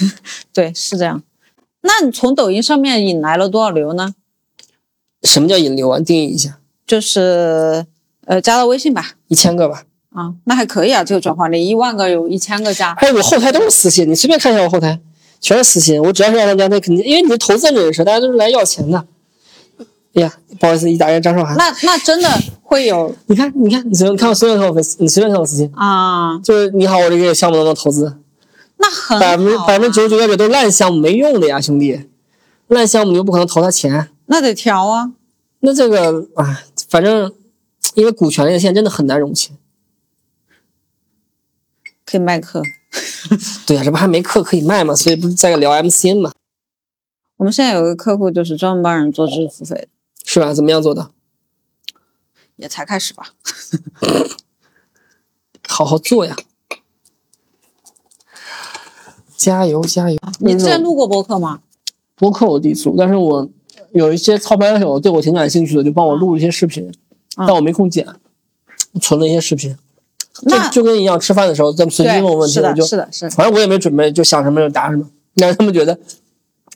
[0.54, 1.22] 对，是这样。
[1.82, 4.14] 那你从抖音上面引来了多少流呢？
[5.24, 5.98] 什么叫引流啊？
[5.98, 7.84] 定义一下，就是
[8.26, 9.14] 呃，加到微信吧。
[9.28, 9.84] 一千个吧。
[10.14, 12.92] 啊，那还可以啊，这个转化率，一万个有一千个加。
[12.92, 15.00] 哎我后台都是私信，你随便看一下我后台，
[15.40, 16.00] 全是私信。
[16.02, 19.04] 我只要是让他加，他肯定，因为你是投资人人设，大家都是来要钱的。
[20.14, 21.56] 哎呀，不好意思，一打开张韶涵。
[21.56, 22.28] 那那真的
[22.62, 26.38] 会有 你看，你看，你随便看我，随便看我粉丝，你随便看我私信，啊？
[26.40, 28.18] 就是你好，我这个项目能不能投资？
[28.76, 32.08] 那很百分之百分之九十九点九都是烂项目，没用的呀，兄弟。
[32.68, 35.12] 烂项目你又不可能投他钱，那得调啊。
[35.60, 37.32] 那这个啊，反正
[37.94, 39.56] 因为股权类的现在真的很难融钱。
[42.04, 42.62] 可以卖课。
[43.66, 44.94] 对呀、这不还没课可以卖吗？
[44.94, 46.32] 所以不是在聊 MCN 嘛，
[47.38, 49.88] 我们现在有个客户就是专门帮人做知识付费的，
[50.32, 50.54] 是吧？
[50.54, 51.10] 怎么样做的？
[52.56, 53.34] 也才开始吧。
[55.68, 56.34] 好好做呀！
[59.36, 60.18] 加油加油！
[60.40, 61.60] 你之前录过播客吗？
[62.16, 63.46] 播客我第一次，但是我
[63.92, 66.88] 有一些操盘手对我挺感兴趣的，就帮我录一些视频，
[67.36, 68.06] 嗯但我没空剪，
[69.02, 69.76] 存了一些视频。
[70.32, 73.30] 就那就跟一样，吃饭的时候咱们随机问我问题，的，我就是的，是的。
[73.32, 75.06] 反正我也没准备，就想什么就答什么。
[75.36, 75.98] 但是他们觉得，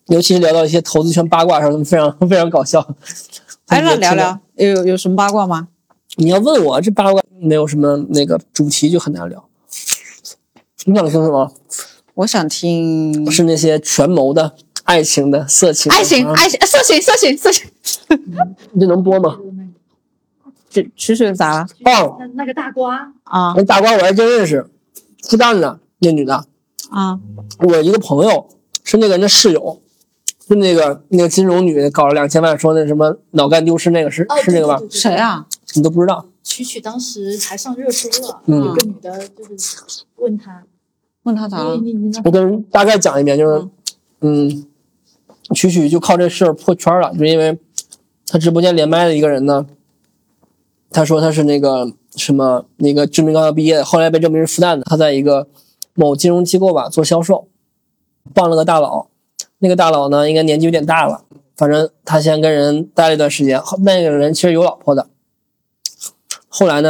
[0.09, 2.87] 尤其是聊到一些投资圈八卦的时候，他们非常非常搞笑。
[3.67, 5.69] 哎，那聊聊有有什么八卦吗？
[6.17, 9.49] 你要问我这八卦没有什么那个主题，就很难聊。
[10.85, 11.53] 你想听什么？
[12.15, 17.69] 我想听是那些权谋的、爱情的、色情、爱情、啊爱情、色情、色情、色情。
[18.79, 19.37] 这能播吗？
[20.71, 21.67] 这曲曲咋了？
[21.85, 22.17] 哦！
[22.21, 24.65] 那那个大瓜，啊那大瓜我还真认识，
[25.23, 26.45] 复旦的那女的，
[26.91, 27.19] 啊
[27.59, 28.49] 我一个朋友
[28.85, 29.83] 是那个人的室友，
[30.49, 34.81] 是那个那个金融女搞了两千万，说那什么脑干丢失那个是、哦，是那个吧？
[34.91, 35.15] 谁？
[35.15, 35.47] 啊？
[35.75, 36.25] 你都不知道？
[36.43, 40.63] 曲曲当时还上热搜了，嗯有个女的就是问他，
[41.25, 41.77] 问他咋了？
[42.25, 43.69] 我跟大概讲一遍，就是，
[44.21, 44.65] 嗯，
[45.53, 47.59] 曲曲就靠这事儿破圈了，就因为
[48.29, 49.67] 他直播间连麦的一个人呢，
[50.91, 55.49] 他说他是那个什么那个知名高校毕业的，后来被证明是复旦的，他在一个
[55.95, 57.49] 某金融机构吧做销售，
[58.33, 59.09] 傍了个大佬，
[59.67, 61.25] 那个大佬呢应该年纪有点大了，
[61.57, 65.09] 反正他先跟人待了一段时间，后那个人其实有老婆的，
[66.47, 66.89] 后来呢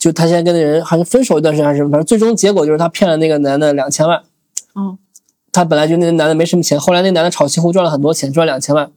[0.00, 4.22] 就他现在跟那人好像分手一段时间还是什么，反正最终结果就是他骗了那个男的两千万。
[4.74, 4.96] 嗯，
[5.52, 8.90] 他本来就那个男的没什么钱，后来那男的炒期货赚了很多钱，赚两千万，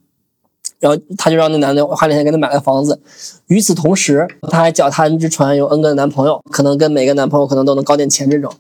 [0.80, 3.02] 然后他就让那男的花点钱给他买了房子。
[3.48, 8.52] 与此同时，他还脚踏 N 只船，有 N 个男朋友，可能跟每个男朋友可能都能搞点钱这种。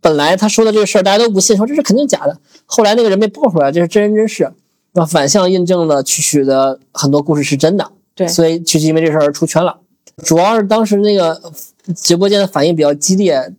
[0.00, 2.38] 本来他说的这个事儿大家都不信，说这是肯定假的。
[2.66, 4.52] 后来那个人被爆出来，这是真人真事，
[4.92, 7.90] 那反向印证了曲曲的很多故事是真的。
[8.14, 9.78] 对所以曲曲因为这事儿而出圈了。
[10.24, 11.40] 主要是当时那个
[11.96, 13.52] 直播间的反应比较激烈。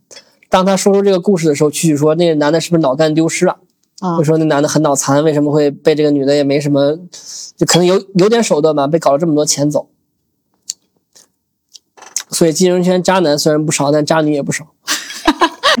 [0.48, 3.56] 当他说出这个故事的时候，曲曲说那个男的是不是脑干丢失了？
[4.00, 6.98] 啊就说那男的很脑残，为什么会被这个女的也没什么，
[7.56, 9.88] 就可能有有点手段吧，被搞了这么多钱走。
[12.30, 14.66] 所以金融圈渣男虽然不少，但渣女也不少。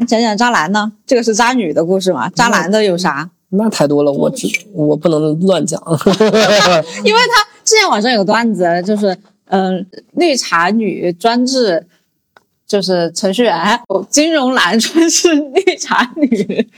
[0.06, 0.92] 讲讲渣男呢？
[1.06, 2.28] 这个是渣女的故事嘛？
[2.30, 3.28] 渣男的有啥？
[3.50, 5.80] 那太多了，我只我不能乱讲。
[7.04, 9.16] 因为他之前网上有个段子，就是
[9.46, 11.86] 嗯、绿茶女专治
[12.66, 16.68] 就是程序员，金融男专治绿茶女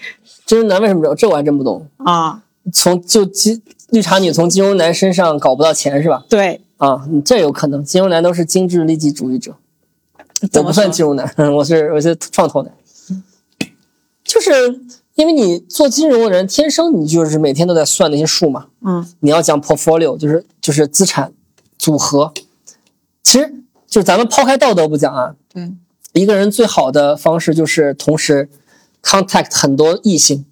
[0.44, 1.86] 金融男为什么这这我还真不懂。
[1.98, 2.42] 啊。
[2.70, 6.22] 从就金绿茶女从金融男身上搞不到钱是吧？
[6.28, 7.82] 对，啊，这有可能。
[7.82, 9.52] 金融男都是精致利己主义者，
[10.42, 12.70] 我不怎么算金融男， 我是我是创投男。
[14.28, 14.50] 就是
[15.14, 18.66] 因为你做金融的人，天生你就是每天都在算那些数嘛。
[18.84, 21.32] 嗯你要讲 portfolio，就是就是资产
[21.78, 22.32] 组合。
[23.22, 23.52] 其实
[23.86, 25.72] 就是咱们抛开道德不讲啊，对，
[26.12, 28.48] 一个人最好的方式就是同时
[29.02, 30.44] contact 很多异性，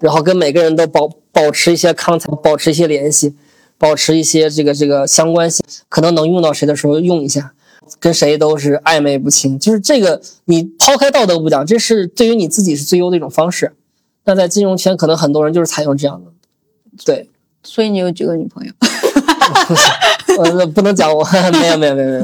[0.00, 3.34] 然后跟每个人都保保持一些 contact，保持一些联系，
[3.76, 7.52] 保持一些这个这个相关性，可能能用到谁的时候用一下，
[7.98, 9.58] 跟谁都是暧昧不清。
[9.58, 13.74] 就是这个，你抛开道德不讲，这是对于你自己是最优的一种方式。
[14.24, 16.30] 那在金融圈，可能很多人就是采用这样的，
[17.04, 17.30] 对。
[17.64, 18.72] 所以你有几个女朋友？
[20.38, 22.14] 呃，不能讲我， 没有没有没有没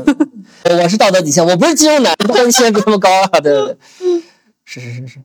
[0.70, 3.76] 有，我是道德底线，我不是金融男，道德底线比他们高啊，对对对，
[4.64, 5.18] 是是是是。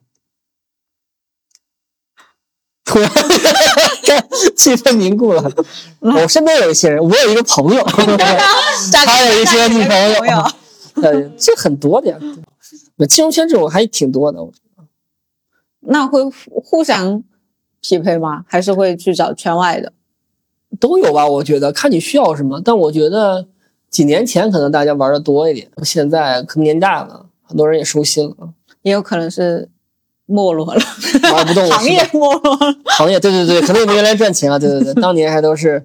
[2.90, 3.10] 突然，
[4.56, 5.52] 气氛凝固了。
[6.00, 7.84] 我身边有一些人，我有一个朋友，
[9.06, 10.44] 他有一些女朋友，
[11.04, 12.18] 呃， 这很多的呀。
[12.98, 14.84] 对金融圈这种还挺多的，我觉得
[15.82, 16.32] 那会互
[16.64, 17.24] 互相
[17.82, 18.44] 匹配吗？
[18.48, 19.94] 还是会去找圈外的？
[20.80, 21.26] 都有吧。
[21.28, 23.48] 我觉得看你需要什么，但我觉得
[23.90, 28.54] 几年前可能大家玩的多一点，现在可能年大了，很多人也收心了。
[28.82, 29.70] 也有可能是
[30.30, 30.82] 没落了，
[31.34, 32.76] 玩不动了 行业没落了。
[32.98, 35.84] 行业，对对对，可能也没原来赚钱了，对对对， 当年还都是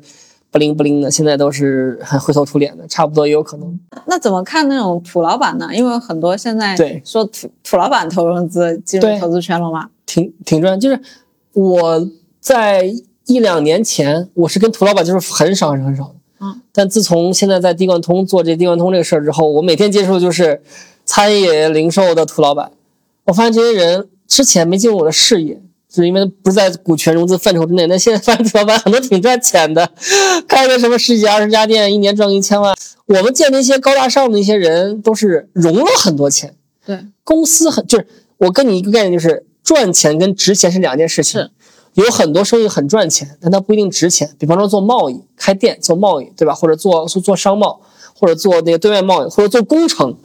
[0.50, 3.80] 不灵不灵的，现在都是很灰头土脸的，差不多也有可能。
[4.06, 5.68] 那怎么看那种土老板呢？
[5.72, 9.88] 因为很多现在对说土土老板投融资进入投资圈了嘛。
[10.06, 11.00] 挺挺赚，就是
[11.54, 12.84] 我在
[13.26, 20.62] 一两年前，我是跟土老板就是很少很少很少的，嗯，但自从现在在地贯通做这地贯通这个事儿之后，我每天接触的就是
[21.06, 22.70] 餐饮零售的土老板，
[23.24, 25.60] 我发现这些人之前没进入我的视野。
[25.96, 29.88] 是因为不是在股权融资范畴之内，那现在发现土老板很多挺赚钱的，
[30.48, 32.74] 开个什么十几二十家店，一年赚个一千万。
[33.06, 41.42] 我们见那些高大上的那些人，都是融了很多钱，对，公司很就是我跟你一个概念，就是赚钱跟值钱是两件事情。
[41.42, 41.50] 是
[41.92, 44.34] 有很多生意很赚钱，但它不一定值钱。
[44.36, 46.52] 比方说做贸易、开店做贸易，对吧？
[46.52, 47.80] 或者做做做商贸，
[48.18, 50.16] 或者做那个对外贸易，或者做工程。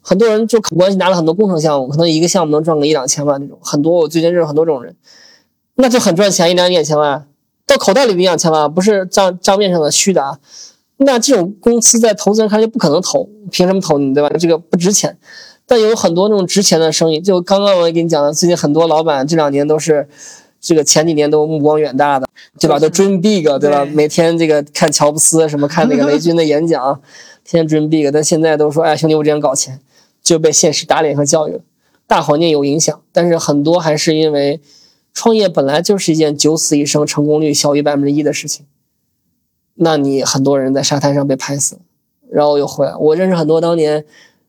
[0.00, 3.58] 很多人就靠关系拿了很多工程项目，可能一个项目能赚个一两千万那种。
[3.62, 4.94] 很多我最近认识很多这种人，
[5.74, 7.26] 那就很赚钱，一两两千万
[7.66, 10.38] 到口袋里的一两千万，不是账账面上的虚的啊。
[10.98, 14.28] 那这种公司在投资人看来就不可能投，凭什么投你，对吧？
[14.38, 15.16] 这个不值钱。
[15.64, 20.08] 但有很多那种值钱的生意，就刚刚我也跟你讲了，最近很多老板这两年都是，
[20.60, 22.26] 这个前几年都目光远大的，
[22.58, 22.78] 对吧？
[22.78, 23.84] 都 dream big，对吧？
[23.84, 26.98] 每天这个看乔布斯什么，看那个雷军的演讲，
[27.44, 29.78] 天天 dream big，但现在都说，哎，兄弟，我只想搞钱，
[30.28, 31.60] 就被现实打脸和教育了。
[32.06, 34.60] 大环境有影响，但是很多还是因为
[35.14, 38.66] 创业本来就是一件九死一生、成功率小于百分之一的事情。
[39.76, 41.80] 那你很多人在沙滩上被拍死了，
[42.30, 42.94] 然后又回来。
[42.96, 44.04] 我认识很多当年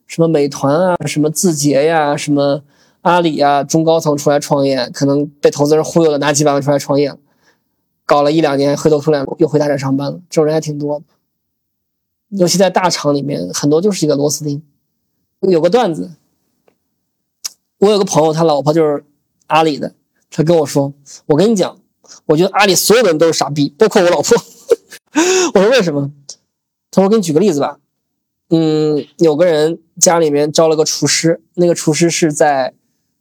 [0.06, 2.62] 什么美团啊、什么字节呀、什么
[3.00, 7.18] 阿里啊，中高层出来创业，可能被投资人忽悠了，拿几百万出来创业了，
[8.04, 11.04] 搞了一两年，灰头土脸又回大厂上班了，这种人还挺多的。
[12.30, 14.62] 尤其在大厂里面，很多就是一个螺丝钉。
[15.48, 16.12] 有个段子，
[17.78, 19.04] 我有个朋友，他老婆就是
[19.46, 19.94] 阿里的，
[20.30, 20.92] 他跟我说
[21.26, 21.78] ：“我跟你讲，
[22.26, 24.36] 我觉得阿里所有的人都是傻逼，包括我老婆。
[25.54, 26.12] ”我说为什么？
[26.90, 27.78] 他说：“给你举个例子吧，
[28.50, 32.74] 嗯，有个人家里面招了个厨师，那个厨师是在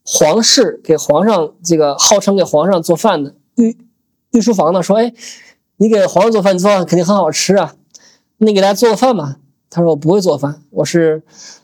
[0.03, 3.77] 皇室给皇上这个号称给皇上做饭的御
[4.31, 5.13] 御书房呢，说，哎，
[5.77, 7.75] 你给皇上做饭，做饭肯定很好吃啊，
[8.37, 9.39] 你给大家做个饭吧。
[9.69, 11.21] 他说我不会做饭，我是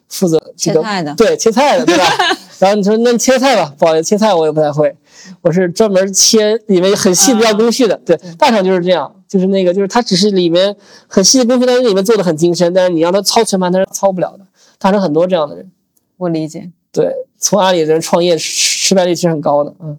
[0.07, 2.03] 负责这个切菜的对，切菜的，对吧？
[2.59, 4.95] 然后你说那切菜吧，不好意思，切菜我也不太会，
[5.41, 7.97] 我是专门切里面很细的要工序的。
[8.05, 10.75] 对，大厂就是这样，就是那个就是他只是里面
[11.07, 14.45] 很细的工序，但是里面做的很精深，但是你让他操全盘，他是操不了的。
[14.77, 15.71] 大厂很多这样的人，
[16.17, 16.71] 我理解。
[16.91, 19.97] 对，从阿里的人创业失失败率其实很高的，嗯。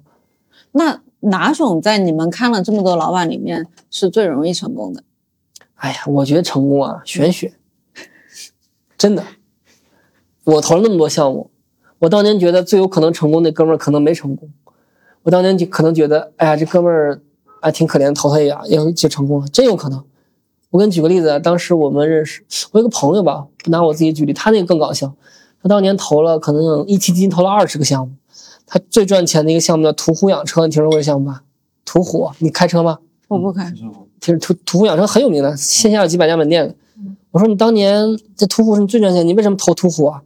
[0.72, 5.02] 那哪种在你们看了这么多老板里面是最容易成功的？
[5.74, 7.52] 哎呀，我觉得成功啊，玄学，
[9.06, 9.22] 真的。
[10.42, 11.48] 我投了那么多项目，
[12.00, 14.50] 我当年觉得最有可能成功的哥们儿可能没成功。
[15.22, 17.22] 我当年就可能觉得，哎呀，这哥们儿
[17.62, 20.04] 还挺可怜，投他一样，也就成功了，真有可能。
[20.70, 22.42] 我给你举个例子，当时我们认识，
[22.72, 25.14] 我有个朋友吧，拿我自己举例，他那个更搞笑。
[25.62, 28.14] 他当年投了可能一期基金投了二十个项目，
[28.66, 31.44] 他最赚钱的一个项目叫途虎养车，你听说过这项目吧？
[31.84, 32.98] 途虎，你开车吗？
[33.28, 33.72] 我不开。
[34.20, 36.74] 其实途途虎养车很有名的，线下有几百家门店的。
[37.30, 40.22] 我说你当年这途虎是你最赚钱，你为什么投途虎啊？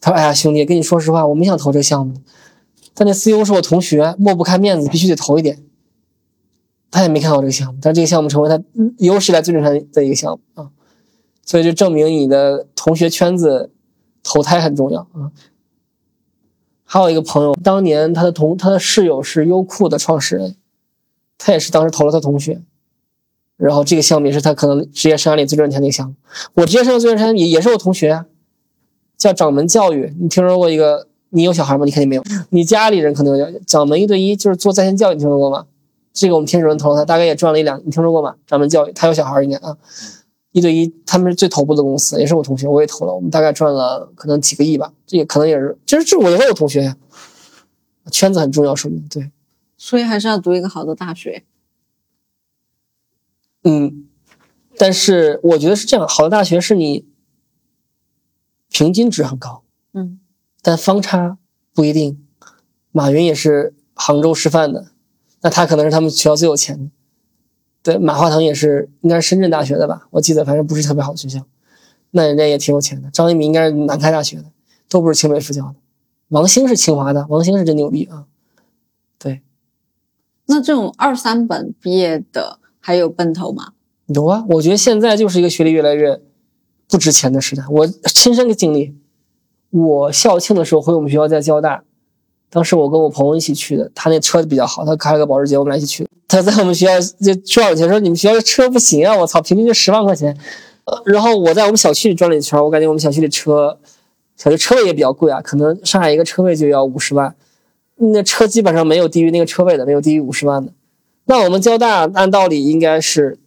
[0.00, 2.14] 他说：“哎呀，兄弟，跟你说实话，我没想投这个项目，
[2.94, 5.62] 但那 CEO 是我同学，抹不开面子，必须得投一点。
[6.90, 8.58] 他也没看好这个项目，但这个项目成为他
[8.96, 10.70] 有史以来最赚钱的一个项目啊，
[11.44, 13.70] 所以就证明你的同学圈子
[14.22, 15.30] 投胎很重要啊。
[16.84, 20.56] 还有一个朋友，当年他的同他的室友是优酷的创始人，
[21.36, 22.62] 他也是当时投了他同学。”
[23.60, 26.14] 然后这个项目也是他可能职业生涯里最赚钱的一个项目。
[26.54, 28.24] 我职业生涯最赚钱也也是我同学，
[29.16, 30.14] 叫掌门教育。
[30.18, 31.06] 你听说过一个？
[31.32, 31.84] 你有小孩吗？
[31.84, 32.24] 你肯定没有。
[32.48, 33.46] 你家里人可能有。
[33.64, 35.66] 掌门一对一就是做在线教育，你听说过吗？
[36.12, 37.78] 这个我们天使轮投了他，大概也赚了一两。
[37.84, 38.34] 你听说过吗？
[38.48, 39.76] 掌门教育，他有小孩应该啊。
[40.50, 43.14] 一对一，他们是最头部的公司，也是我同学，我也投了。
[43.14, 44.92] 我们大概赚了可能几个亿吧。
[45.06, 46.96] 这也可能也是，其实这我也是我同学呀。
[48.10, 49.30] 圈子很重要，说明对。
[49.78, 51.44] 所以还是要读一个好的大学。
[53.62, 54.08] 嗯，
[54.78, 57.06] 但是我觉得是这样，好的大学是你
[58.70, 60.18] 平均值很高，嗯，
[60.62, 61.36] 但方差
[61.74, 62.26] 不一定。
[62.90, 64.92] 马云也是杭州师范的，
[65.42, 66.90] 那他可能是他们学校最有钱的。
[67.82, 70.08] 对，马化腾也是应该是深圳大学的吧？
[70.10, 71.46] 我记得反正不是特别好的学校，
[72.12, 73.10] 那人家也挺有钱的。
[73.10, 74.46] 张一鸣应该是南开大学的，
[74.88, 75.74] 都不是清北复交的。
[76.28, 78.26] 王兴是清华的，王兴是真牛逼啊。
[79.18, 79.42] 对，
[80.46, 82.59] 那这种二三本毕业的。
[82.80, 83.72] 还有奔头吗？
[84.06, 86.20] 有啊，我觉得现在就是一个学历越来越
[86.88, 87.62] 不值钱的时代。
[87.70, 88.96] 我亲身的经历，
[89.70, 91.84] 我校庆的时候回我们学校在交大，
[92.50, 96.08] 当时我跟我朋友一起去的，他那车比较好，他开了个保时捷，我们俩一起去。
[96.26, 100.36] 他在我们学校就赚了钱，说你们学校的车不行啊，我操，平均就十万块钱。
[101.04, 103.78] 然后我在我们小区里转了一圈，我感觉我们小区里车，
[104.36, 107.36] 小区车位也比较贵啊，可能上海一个车位就要五十万，
[107.96, 110.72] 那车基本上没有低于那个车位的，没有低于五十万的。
[111.30, 113.38] 那我们交大按道理应该是，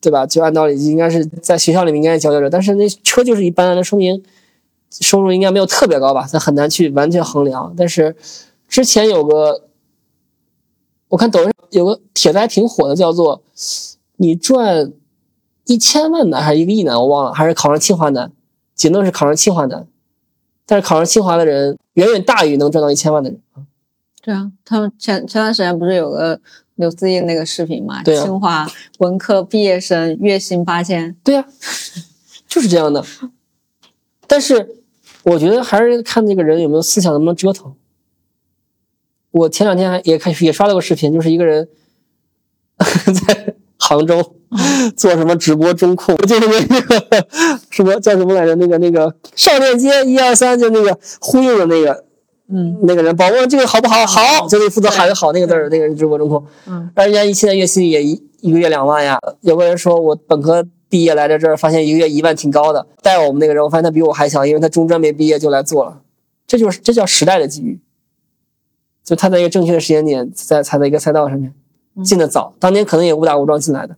[0.00, 0.24] 对吧？
[0.24, 4.22] 就按道理应该是在学校里面应该佼佼者，但是那车就是一般，那说明
[4.92, 6.24] 收入应该没有特别高吧？
[6.24, 7.74] 咱很难去完全衡量。
[7.76, 8.14] 但是
[8.68, 9.64] 之前有个，
[11.08, 13.42] 我看抖音有个帖子还挺火的，叫做
[14.18, 14.92] “你赚
[15.64, 16.96] 一千万难还是一个亿难？
[16.96, 18.30] 我忘了，还是考上清华难？
[18.76, 19.88] 仅能是考上清华难，
[20.64, 23.66] 但是考上清华的人远远大于能赚到一千万的人啊。
[24.22, 26.40] 对啊，他们前前段时间不是有个。
[26.76, 28.66] 刘思义那个视频嘛，对清华
[28.98, 31.44] 文科毕业生月薪八千，对呀，
[32.48, 33.04] 就是这样的。
[34.26, 34.76] 但是
[35.24, 37.74] 我觉得还是看那个人有没有思想，能不能折腾。
[39.30, 41.68] 我前两天还也看也刷到个视频，就是一个人
[42.78, 44.36] 在杭州
[44.96, 47.26] 做什么直播中控，就是那个
[47.70, 48.54] 什么叫什么来着？
[48.56, 52.06] 那个那个上链接一二三，就那个呼应的那个。
[52.54, 54.04] 嗯，那个人保问这个好不好？
[54.04, 55.70] 好，就得负责喊个好那个字儿。
[55.70, 59.18] 那个人直播中控，嗯，但人家一现在月薪也一一个月两万呀。
[59.40, 62.86] 有个人说我本科毕业来到这儿，发现一个月一万挺高的。
[63.00, 66.02] 带我们那个人，我发现他比我还强，因为他中专没毕业就来做了。
[66.46, 67.80] 这就是这叫时代的机遇，
[69.02, 71.54] 就他在一个正确的时间点，在踩在一个赛道上面
[72.04, 72.54] 进的早。
[72.58, 73.96] 当年可能也误打误撞进来的。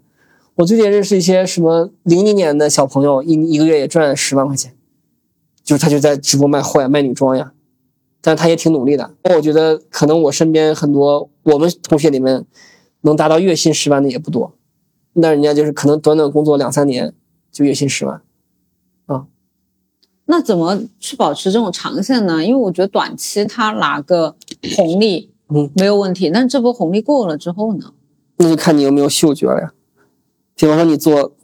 [0.55, 4.77] 我最近认识一些什么零零年的小朋友，一一个月也赚十万块钱，
[5.65, 7.54] 就是他就在直播卖货呀，卖女装呀。
[8.27, 9.11] 但他也挺努力的。
[9.25, 12.43] 我觉得可能我身边很多我们同学里面，
[13.03, 14.55] 能达到月薪十万的也不多。
[15.13, 17.13] 那人家就是可能短短工作两三年
[17.53, 18.23] 就月薪十万，
[19.05, 19.27] 啊。
[20.25, 22.43] 那怎么去保持这种长线呢？
[22.43, 24.35] 因为我觉得短期他拿个
[24.75, 26.31] 红利，嗯，没有问题。
[26.33, 27.93] 但这波红利过了之后呢？
[28.39, 29.73] 那就看你有没有嗅觉了呀。
[30.57, 31.35] 比方说你做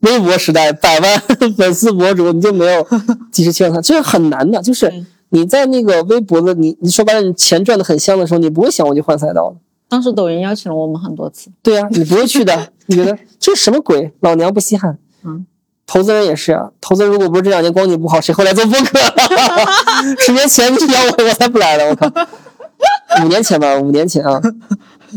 [0.00, 1.20] 微博时代百万
[1.58, 2.86] 粉丝博主，你就没有
[3.32, 5.04] 及时切换它，这是很难的，就是。
[5.32, 9.56] 你在那个微博的你，你说白了，你钱赚的很香的时候，你不会想我去换赛道的。
[9.88, 11.50] 当时抖音邀请了我们很多次。
[11.62, 12.68] 对呀，你不会去的。
[12.86, 14.12] 你觉得这什么鬼？
[14.20, 14.98] 老娘不稀罕。
[15.24, 15.46] 嗯，
[15.86, 18.98] 投资人也是啊，投资人如果不是这两年光景不好，谁会来做播客？
[20.18, 22.10] 十年前你要我，我才不来了，我靠！
[23.24, 24.40] 五年前吧，五年前啊，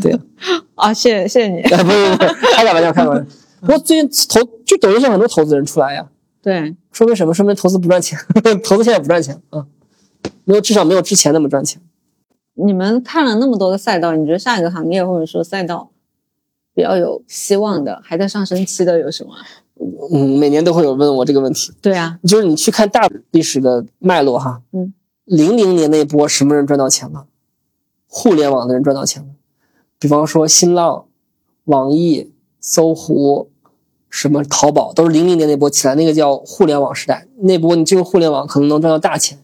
[0.01, 0.17] 对，
[0.75, 1.61] 啊，谢谢谢谢你。
[1.61, 3.25] 啊， 不是不是，开个玩笑，开个玩笑。
[3.61, 6.05] 不过最近投就抖音上很多投资人出来呀，
[6.43, 7.33] 对，说明什么？
[7.33, 8.17] 说明投资不赚钱，
[8.63, 9.65] 投资现在不赚钱啊，
[10.45, 11.81] 没有至少没有之前那么赚钱。
[12.53, 15.91] 你们看了那么多个赛道，你觉得下一个行业或者说赛道
[16.73, 19.33] 比较有希望的，还在上升期的有什么？
[20.13, 24.93] 嗯，每年都会有问我这个问题，对啊，就是你去看大历史的脉络哈，嗯，
[25.25, 27.25] 零零年那波什么人赚到钱了？
[28.07, 29.27] 互联网的人赚到钱了，
[29.99, 31.07] 比方说新浪、
[31.65, 32.31] 网易、
[32.61, 33.49] 搜狐，
[34.09, 37.27] 什么淘宝，都是零零年那波起来，那个叫互联网时代。
[37.39, 39.39] 那波你进入互联网可能能赚到大钱，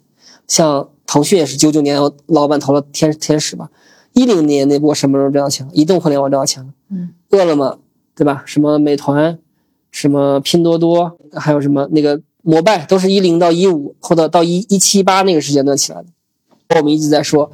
[0.51, 3.69] 像腾讯也是九九年老板投了天天使吧，
[4.11, 5.71] 一零年那波什么时候赚到钱了？
[5.73, 7.79] 移动互联网赚到钱了，嗯，饿了么
[8.13, 8.43] 对吧？
[8.45, 9.39] 什么美团，
[9.91, 16.07] 什么拼多多，还有什么那个摩拜，都是一零到一五或者到一一七一八那个时间段起来的。
[16.75, 17.49] 我们一直在说。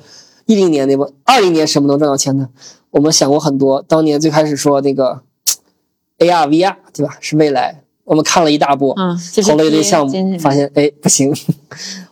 [0.48, 2.50] 一零年那波，二零年什么能赚到钱呢？
[2.92, 3.84] 我们想过很多。
[3.86, 5.22] 当年最开始说那个
[6.20, 7.18] AR、VR，对吧？
[7.20, 7.84] 是未来。
[8.06, 11.36] 我们看了一大波，嗯，投了一堆项目，发现哎不行。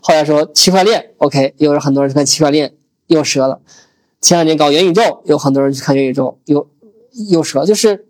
[0.07, 2.75] 后来说区块链，OK，又有很多人去看区块链，
[3.07, 3.59] 又折了。
[4.21, 6.69] 前两年搞元宇宙，有很多人去看元宇宙，又
[7.31, 7.65] 又折。
[7.65, 8.05] 就是，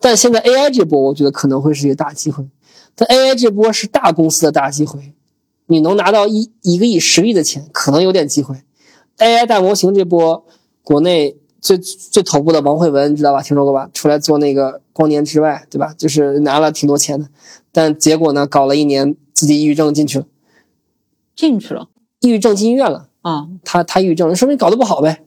[0.00, 2.44] 但现在 AI 这波，我觉得可能会是一个大机会。
[2.96, 5.12] 但 AI 这波是大公司的大机会，
[5.66, 8.56] 你能拿到一一个亿、十亿的钱，可能有点机会。
[9.18, 10.44] AI 大模型这波，
[10.82, 13.40] 国内最最头部的王慧文，你知道吧？
[13.40, 13.88] 听说过吧？
[13.94, 15.94] 出来做那个光年之外，对吧？
[15.96, 17.28] 就是拿了挺多钱的，
[17.70, 20.26] 但结果呢，搞了一年，自己抑郁症进去了，
[21.34, 21.88] 进去了，
[22.20, 23.48] 抑郁症进医院了啊！
[23.64, 25.22] 他他抑郁症，说明搞得不好呗。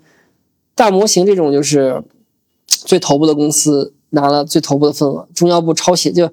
[0.75, 2.03] 大模型这种就是
[2.67, 6.29] 最头部的公司拿了最头部的份额，中央部抄袭就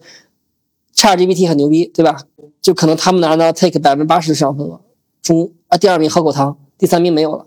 [0.95, 2.23] ChatGPT 很牛逼，对吧？
[2.61, 4.81] 就可能他们拿到 take 百分之八十的市场份额，
[5.20, 6.59] 中啊第二名喝口汤。
[6.79, 7.47] 第三名没有了，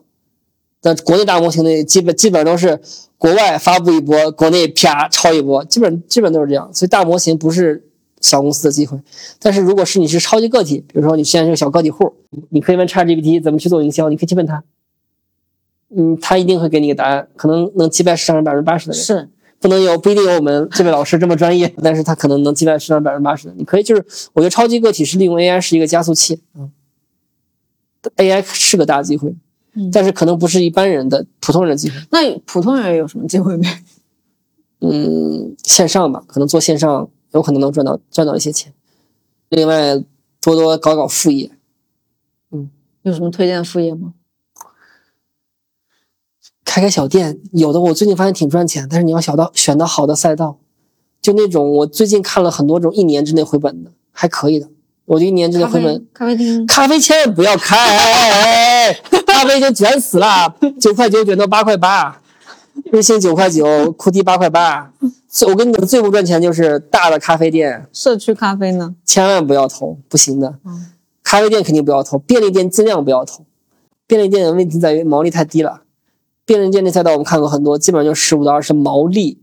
[0.79, 2.79] 但国内大模型的基本基本都是
[3.17, 6.73] 国外发布一波，国内啪抄一波，基本基本都是这样。
[6.73, 7.85] 所以大模型不是
[8.27, 8.99] 小公司的机会，
[9.39, 12.13] 但是如果是你是超级个体，比如说你现在是个小个体户，
[12.49, 14.63] 你可以问 ChatGPT 怎么去做营销，你可以去问他，
[15.95, 19.01] 嗯，他一定会给你个答案，可能能击败市场上百分之八十的人。
[19.03, 23.53] 是不能有不一定有我们这位老师这么专业，但是他可能能击败市场百分之八十的。
[23.57, 26.71] 你可以就是我觉得超级个体是利用 AI 是一个加速器，嗯。
[28.17, 29.33] AI 是个大机会，
[29.73, 31.95] 嗯，但是可能不是一般人的普通人的机会。
[32.11, 33.67] 那普通人有什么机会没？
[34.81, 38.73] 嗯，线上吧，可能做线上有可能能赚到赚到一些钱。
[39.49, 39.97] 另外，
[40.41, 41.51] 多多搞搞副业。
[42.51, 42.69] 嗯，
[43.01, 44.13] 有什么推荐副业吗？
[46.63, 50.57] 开开小店，有的我最近发现挺赚钱，但是你要选到选到好的赛道，
[51.21, 54.69] 就那种我最近看了很多种一年之内回本的，还可以的。
[55.03, 58.93] 我就一年之内回本，咖啡厅，咖啡千万不要开，
[59.27, 62.21] 咖啡已经卷死了，九块九卷到八块八，
[62.91, 64.91] 日薪九块九，库迪八块八。
[65.47, 70.59] 我跟你讲，最不赚钱就是大的咖啡店，社区咖啡呢，千万不要投，不行的。
[71.23, 73.45] 咖啡店肯定不要投，便利店尽量不要投。
[74.07, 75.81] 便利店的问题在于毛利太低了，
[76.45, 79.39] 便利店这赛道我们看过很多，基本上就十五到二十毛利，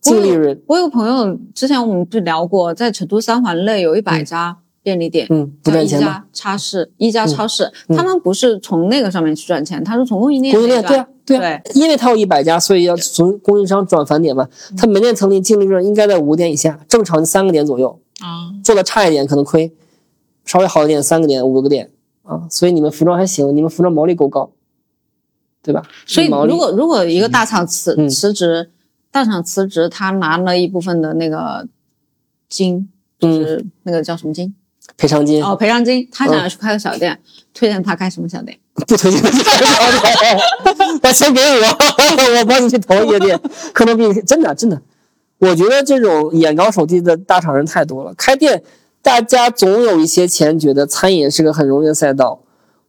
[0.00, 0.62] 净利润。
[0.66, 4.58] 我有个朋友，之前我们就聊过，在成都三环内有一百家。
[4.84, 10.54] 便利店，嗯，不赚钱一家超市，一家超市，他们不是从那个上面去赚钱，他是从供应链。
[10.54, 14.46] 供应链，对啊，对啊，因为他有一百家，所以要从供应商转返点嘛。
[14.76, 18.52] 他门店层里净利润应该在五个点以下，正常三个点左右啊。
[18.62, 19.72] 做的差一点可能亏，
[20.44, 21.90] 稍微好一点三个点五个点
[22.22, 22.46] 啊。
[22.50, 24.52] 所以你们服装还行，你们服装毛利够高，
[25.62, 25.82] 对吧？
[26.04, 28.70] 所以如果如果一个大厂辞辞职，
[29.10, 31.66] 大厂辞职，他拿了一部分的那个
[32.50, 34.54] 金，就是那个叫什么金？
[34.96, 37.18] 赔偿金哦，赔偿金，他想要去开个小店，
[37.52, 38.58] 推荐他开什么小店？
[38.74, 40.38] 不推荐他开小店，
[41.02, 41.56] 把钱给我，
[42.38, 43.40] 我帮你去投一个店，
[43.72, 44.80] 可能比你真的真的。
[45.38, 48.62] 我觉得这种眼高手低的大厂人太多了，开店
[49.02, 52.42] 大家总有一些钱，觉得餐饮是个很容易的赛道，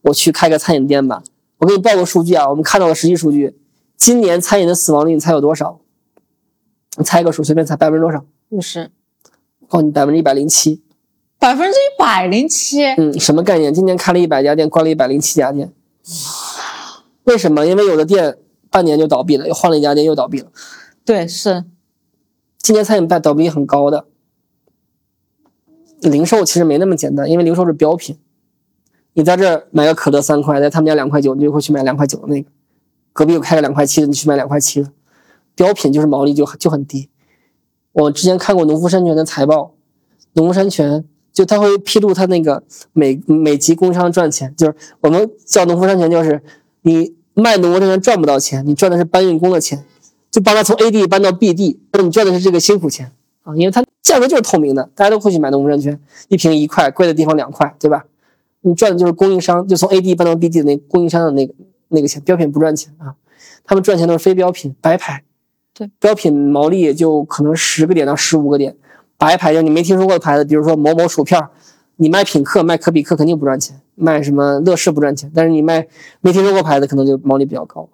[0.03, 1.23] 我去开个餐饮店吧。
[1.57, 3.57] 我给你报个数据啊，我们看到的实际数据，
[3.97, 5.79] 今年餐饮的死亡率你猜有多少？
[6.97, 8.23] 你猜个数，随便猜，百分之多少？
[8.49, 8.91] 五十。
[9.67, 10.83] 告诉你，百分之一百零七。
[11.37, 13.73] 百分之一百零七，嗯，什么概念？
[13.73, 15.71] 今年开了一百家店，关了一百零七家店。
[17.25, 17.65] 为什么？
[17.65, 18.37] 因为有的店
[18.69, 20.51] 半年就倒闭了，又换了一家店又倒闭了。
[21.03, 21.65] 对，是。
[22.57, 24.05] 今年餐饮倒倒闭很高的。
[26.01, 28.17] 零售其实没那么简单，因为零售是标品。
[29.13, 32.49] 你在这儿买个可乐三块，在他们家两块九，你就会去买两块九的那个。
[33.13, 34.91] 隔壁又开个两块七的，你去买两块七的。
[35.53, 37.09] 标品就是毛利就就很低。
[37.93, 39.73] 我之前看过农夫山泉的财报。
[40.33, 41.05] 农夫山泉
[41.35, 42.63] 就他会披露他那个
[42.93, 46.41] 每每级供应商赚钱，就是我们叫农夫山泉，就是
[46.83, 49.83] 你卖农夫山泉赚不到钱，你赚的是搬运工的钱，
[50.31, 53.11] 就帮他从 A 地搬到 B 地，那你赚的是这个辛苦钱
[53.43, 58.05] 啊，因为它价格就是透明的，大家都会去买农夫山泉，一瓶一块，贵的地方两块，对吧？
[58.61, 61.53] 你赚的就是供应商，就从 A 地搬到 B 地的那供应商的那个
[61.89, 63.13] 那个钱，标品不赚钱啊，
[63.65, 65.23] 他们赚钱都是非标品白牌，
[65.73, 68.75] 对，标品毛利也就可能十个点到十五个点，
[69.17, 71.41] 白牌就你没听说过的牌子，比如说某某薯片，
[71.97, 75.87] 你卖品客卖可比克肯定不赚钱，卖什么乐事不赚钱，但是你卖
[76.21, 77.87] 没听说过牌子可能就毛利比较高。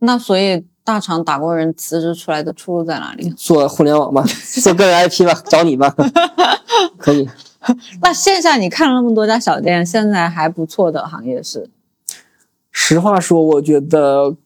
[0.00, 3.30] 那所以大厂打工人辞职出来的出路在哪里？
[3.30, 4.24] 做互联网吧，
[4.62, 5.94] 做个人 IP 吧，找你吧，
[6.98, 7.28] 可以。
[8.00, 11.68] 那线下你看了那么多家小店，现在还不错的行业是？
[12.70, 14.36] 实话说，我觉得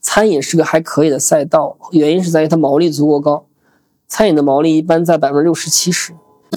[0.00, 3.46] 餐饮是个还可以的赛道，原因是在于它毛利足够高。
[4.08, 6.12] 餐饮的毛利一般在百分之六十七十，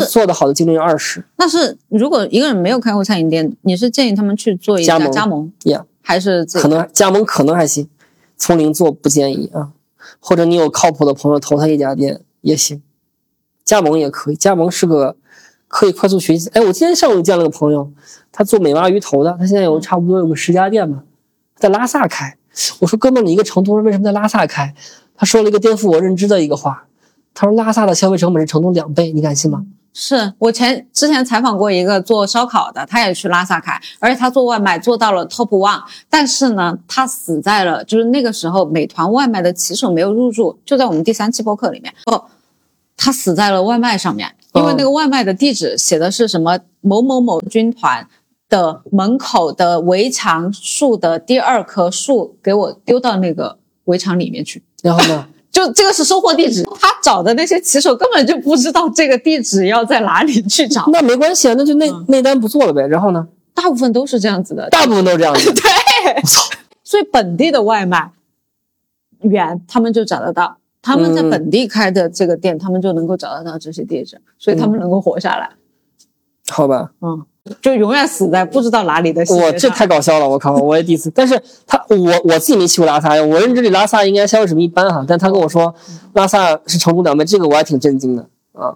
[0.10, 1.24] 做得好的净利润二十。
[1.38, 7.90] 那是如果一个人没有开过餐饮店，你是建议他们去做一家加盟加盟，Yeah，还是可能加盟可能还行，
[8.38, 9.72] 从零做不建议啊。
[10.20, 12.82] 或者你有靠谱的朋友投他一家店也行，
[13.64, 14.36] 加盟也可以。
[14.36, 15.16] 加盟是个
[15.68, 16.50] 可以快速学习。
[16.54, 17.92] 哎，我今天上午见了个朋友，
[18.32, 21.04] 他做美蛙鱼头的，他现在有差不多有个十家店吧，
[21.56, 22.38] 在拉萨开。
[22.80, 24.74] 我说哥们，你一个成都人为什么在拉萨开？
[25.16, 26.88] 他说了一个颠覆我认知的一个话，
[27.34, 29.66] 他说拉萨的消费成本是成都两倍，你敢信吗？
[29.94, 42.24] 是我前之前采访过一个做烧烤的，他也去拉萨开，而且他做外卖做到了 top one，但是呢，他死在了就是那个时候美团外卖的骑手没有入驻，就在我们第三期播客里面哦，
[42.96, 48.08] 他死在了外卖上面，因为那个外卖的地址写的是什么某某某军团
[48.48, 54.64] 的门口的围墙树的第二棵树，给我丢到那个围墙里面去。
[54.82, 55.28] 然后呢？
[55.52, 62.88] 就这个是收货地址，他找的那些骑手根本就不知道这个地址要在哪里去找，那没关系啊，那就那那单不做了呗。
[62.88, 63.28] 然后呢？
[63.54, 64.70] 大部分都是这样子的。
[64.70, 65.50] 大部分都是这样子。
[66.16, 66.42] 我操！
[66.84, 68.12] 所以本地的外卖
[69.20, 75.52] 员他们就找得到，他们在嗯本地开的这个店，他们就能够找得到这些地址，所以他们能够活下来。
[76.50, 76.92] 好吧。
[77.02, 77.26] 嗯，
[77.62, 80.54] 就永远死在不知道哪里的我这太搞笑了，我靠！
[80.54, 85.74] 我也第一次，但是他我我自己没去过拉萨，我认知里拉萨应该消费水平一般哈，但他跟我说
[86.14, 88.76] 拉萨是成都两倍，这个我还挺震惊的啊。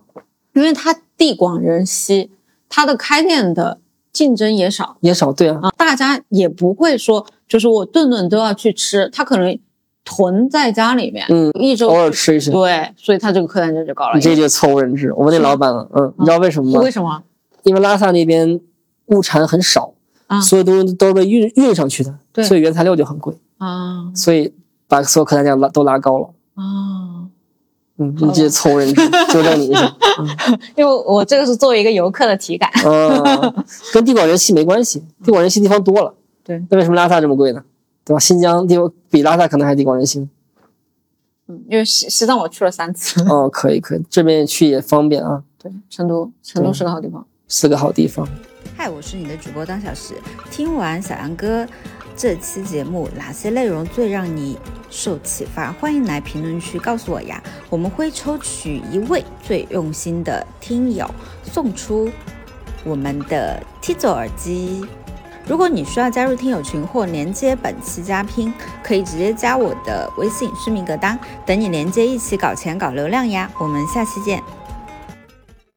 [0.54, 2.32] 因为它地广人稀，
[2.70, 3.78] 它的开店的
[4.12, 9.60] 竞争也少也少对啊，啊，大家也不会说就是我顿顿都要去吃，他可能
[10.04, 14.22] 囤在家里面，嗯，一周偶尔吃一吃，对，所以他这个客单价就高了你。
[14.22, 15.12] 这就是错误认知。
[15.14, 16.90] 我问那老板了，嗯，你知道为什么吗为？
[16.90, 17.22] 什么
[17.66, 18.60] 因为拉萨那边
[19.08, 19.94] 物产很少，
[20.28, 24.54] 啊所有东西都是被运运上去的，对所以原材料就很贵，啊所以
[24.88, 26.30] 把所有客单价拉都拉高了。
[26.56, 26.64] 啊？
[27.98, 29.02] 嗯，你这是错误认知，
[29.32, 29.96] 纠正你一下。
[30.76, 32.70] 因为我这个是作为一个游客的体感。
[32.86, 33.64] 嗯，
[33.94, 36.14] 跟地广人稀没关系，地广人稀地方多了。
[36.44, 37.64] 对，那为什么拉萨这么贵呢？
[38.04, 38.20] 对吧？
[38.20, 38.78] 新疆地
[39.10, 40.28] 比拉萨可能还地广人稀。
[41.48, 43.24] 嗯，因为西西藏我去了三次。
[43.30, 47.26] 哦，可以可以，这边去也方便啊，对，成都，成都是个好地方。
[47.48, 48.28] 是个好地方。
[48.76, 50.16] 嗨，我是你的主播当小时。
[50.50, 51.66] 听完小杨哥
[52.16, 54.58] 这期节目，哪些内容最让你
[54.90, 55.72] 受启发？
[55.74, 57.42] 欢迎来评论区告诉我呀！
[57.70, 61.10] 我们会抽取一位最用心的听友，
[61.44, 62.10] 送出
[62.84, 64.86] 我们的 Tizo 耳机。
[65.48, 73.52] 如果你需要加入听友群或连接本期嘉宾，可以直接加我的微信“虚名格当”，等你连接一起搞钱搞流量呀！
[73.60, 74.42] 我们下期见。